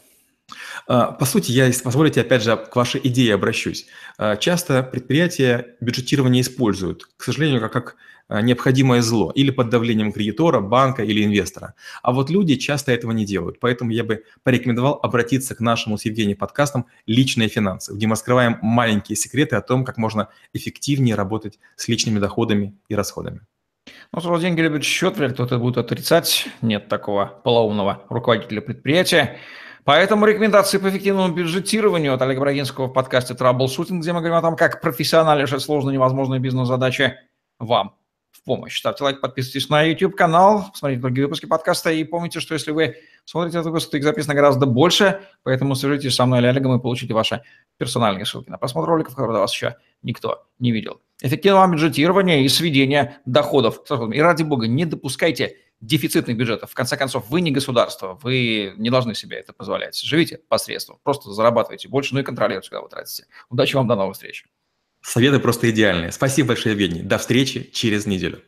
А, 0.87 1.11
по 1.11 1.25
сути, 1.25 1.51
я, 1.51 1.65
если 1.65 1.83
позволите, 1.83 2.21
опять 2.21 2.43
же, 2.43 2.55
к 2.55 2.75
вашей 2.75 3.01
идее 3.03 3.33
обращусь. 3.33 3.87
А, 4.17 4.37
часто 4.37 4.83
предприятия 4.83 5.75
бюджетирование 5.81 6.41
используют, 6.41 7.05
к 7.17 7.23
сожалению, 7.23 7.59
как, 7.59 7.73
как 7.73 7.95
необходимое 8.29 9.01
зло 9.01 9.31
или 9.33 9.51
под 9.51 9.69
давлением 9.69 10.11
кредитора, 10.11 10.59
банка 10.59 11.03
или 11.03 11.23
инвестора. 11.23 11.73
А 12.01 12.11
вот 12.11 12.29
люди 12.29 12.55
часто 12.55 12.91
этого 12.91 13.11
не 13.11 13.25
делают. 13.25 13.59
Поэтому 13.59 13.91
я 13.91 14.03
бы 14.03 14.23
порекомендовал 14.43 14.99
обратиться 15.01 15.55
к 15.55 15.59
нашему 15.59 15.97
с 15.97 16.05
Евгением 16.05 16.37
подкастам 16.37 16.85
«Личные 17.05 17.47
финансы», 17.47 17.93
где 17.93 18.07
мы 18.07 18.15
скрываем 18.15 18.59
маленькие 18.61 19.15
секреты 19.15 19.55
о 19.55 19.61
том, 19.61 19.85
как 19.85 19.97
можно 19.97 20.29
эффективнее 20.53 21.15
работать 21.15 21.59
с 21.75 21.87
личными 21.87 22.19
доходами 22.19 22.77
и 22.89 22.95
расходами. 22.95 23.41
Ну, 24.11 24.21
сразу 24.21 24.41
деньги 24.41 24.61
любят 24.61 24.83
счет, 24.83 25.17
вряд 25.17 25.29
ли 25.29 25.33
кто-то 25.33 25.57
будет 25.59 25.77
отрицать. 25.77 26.47
Нет 26.61 26.89
такого 26.89 27.39
полоумного 27.43 28.03
руководителя 28.09 28.61
предприятия. 28.61 29.37
Поэтому 29.85 30.25
рекомендации 30.25 30.79
по 30.79 30.89
эффективному 30.89 31.33
бюджетированию 31.33 32.13
от 32.13 32.21
Олега 32.21 32.41
Брагинского 32.41 32.87
в 32.87 32.93
подкасте 32.93 33.35
«Траблшутинг», 33.35 34.01
где 34.01 34.11
мы 34.11 34.19
говорим 34.19 34.37
о 34.37 34.41
том, 34.41 34.57
как 34.57 34.81
профессионально 34.81 35.43
решать 35.43 35.61
сложные 35.61 35.93
невозможные 35.93 36.41
бизнес-задачи 36.41 37.15
вам 37.59 37.95
помощь. 38.47 38.79
Ставьте 38.79 39.03
лайк, 39.03 39.21
подписывайтесь 39.21 39.69
на 39.69 39.83
YouTube-канал, 39.83 40.71
смотрите 40.73 41.01
другие 41.01 41.25
выпуски 41.25 41.45
подкаста 41.45 41.91
и 41.91 42.03
помните, 42.05 42.39
что 42.39 42.53
если 42.53 42.71
вы 42.71 42.95
смотрите 43.25 43.57
этот 43.57 43.67
выпуск, 43.67 43.91
то 43.91 43.97
их 43.97 44.03
записано 44.03 44.33
гораздо 44.33 44.65
больше, 44.65 45.21
поэтому 45.43 45.75
свяжитесь 45.75 46.15
со 46.15 46.25
мной 46.25 46.39
или 46.39 46.47
Олегом 46.47 46.75
и 46.79 46.81
получите 46.81 47.13
ваши 47.13 47.43
персональные 47.77 48.25
ссылки 48.25 48.49
на 48.49 48.57
просмотр 48.57 48.87
роликов, 48.89 49.13
которые 49.13 49.39
вас 49.39 49.53
еще 49.53 49.75
никто 50.01 50.47
не 50.59 50.71
видел. 50.71 51.01
Эффективного 51.21 51.67
бюджетирования 51.67 52.41
и 52.41 52.47
сведения 52.47 53.19
доходов. 53.25 53.81
И 54.13 54.21
ради 54.21 54.43
бога, 54.43 54.67
не 54.67 54.85
допускайте 54.85 55.57
дефицитных 55.81 56.37
бюджетов. 56.37 56.71
В 56.71 56.73
конце 56.73 56.95
концов, 56.95 57.29
вы 57.29 57.41
не 57.41 57.51
государство, 57.51 58.17
вы 58.23 58.73
не 58.77 58.89
должны 58.89 59.13
себе 59.13 59.37
это 59.37 59.51
позволять. 59.51 59.99
Живите 59.99 60.39
посредством, 60.47 60.99
просто 61.03 61.31
зарабатывайте 61.31 61.89
больше, 61.89 62.13
ну 62.13 62.21
и 62.21 62.23
контролируйте, 62.23 62.69
когда 62.69 62.81
вы 62.81 62.89
тратите. 62.89 63.25
Удачи 63.49 63.75
вам, 63.75 63.87
до 63.87 63.95
новых 63.95 64.13
встреч. 64.13 64.45
Советы 65.07 65.39
просто 65.39 65.69
идеальные. 65.69 66.11
Спасибо 66.11 66.49
большое, 66.49 66.73
Евгений. 66.73 67.01
До 67.01 67.17
встречи 67.17 67.69
через 67.71 68.05
неделю. 68.05 68.41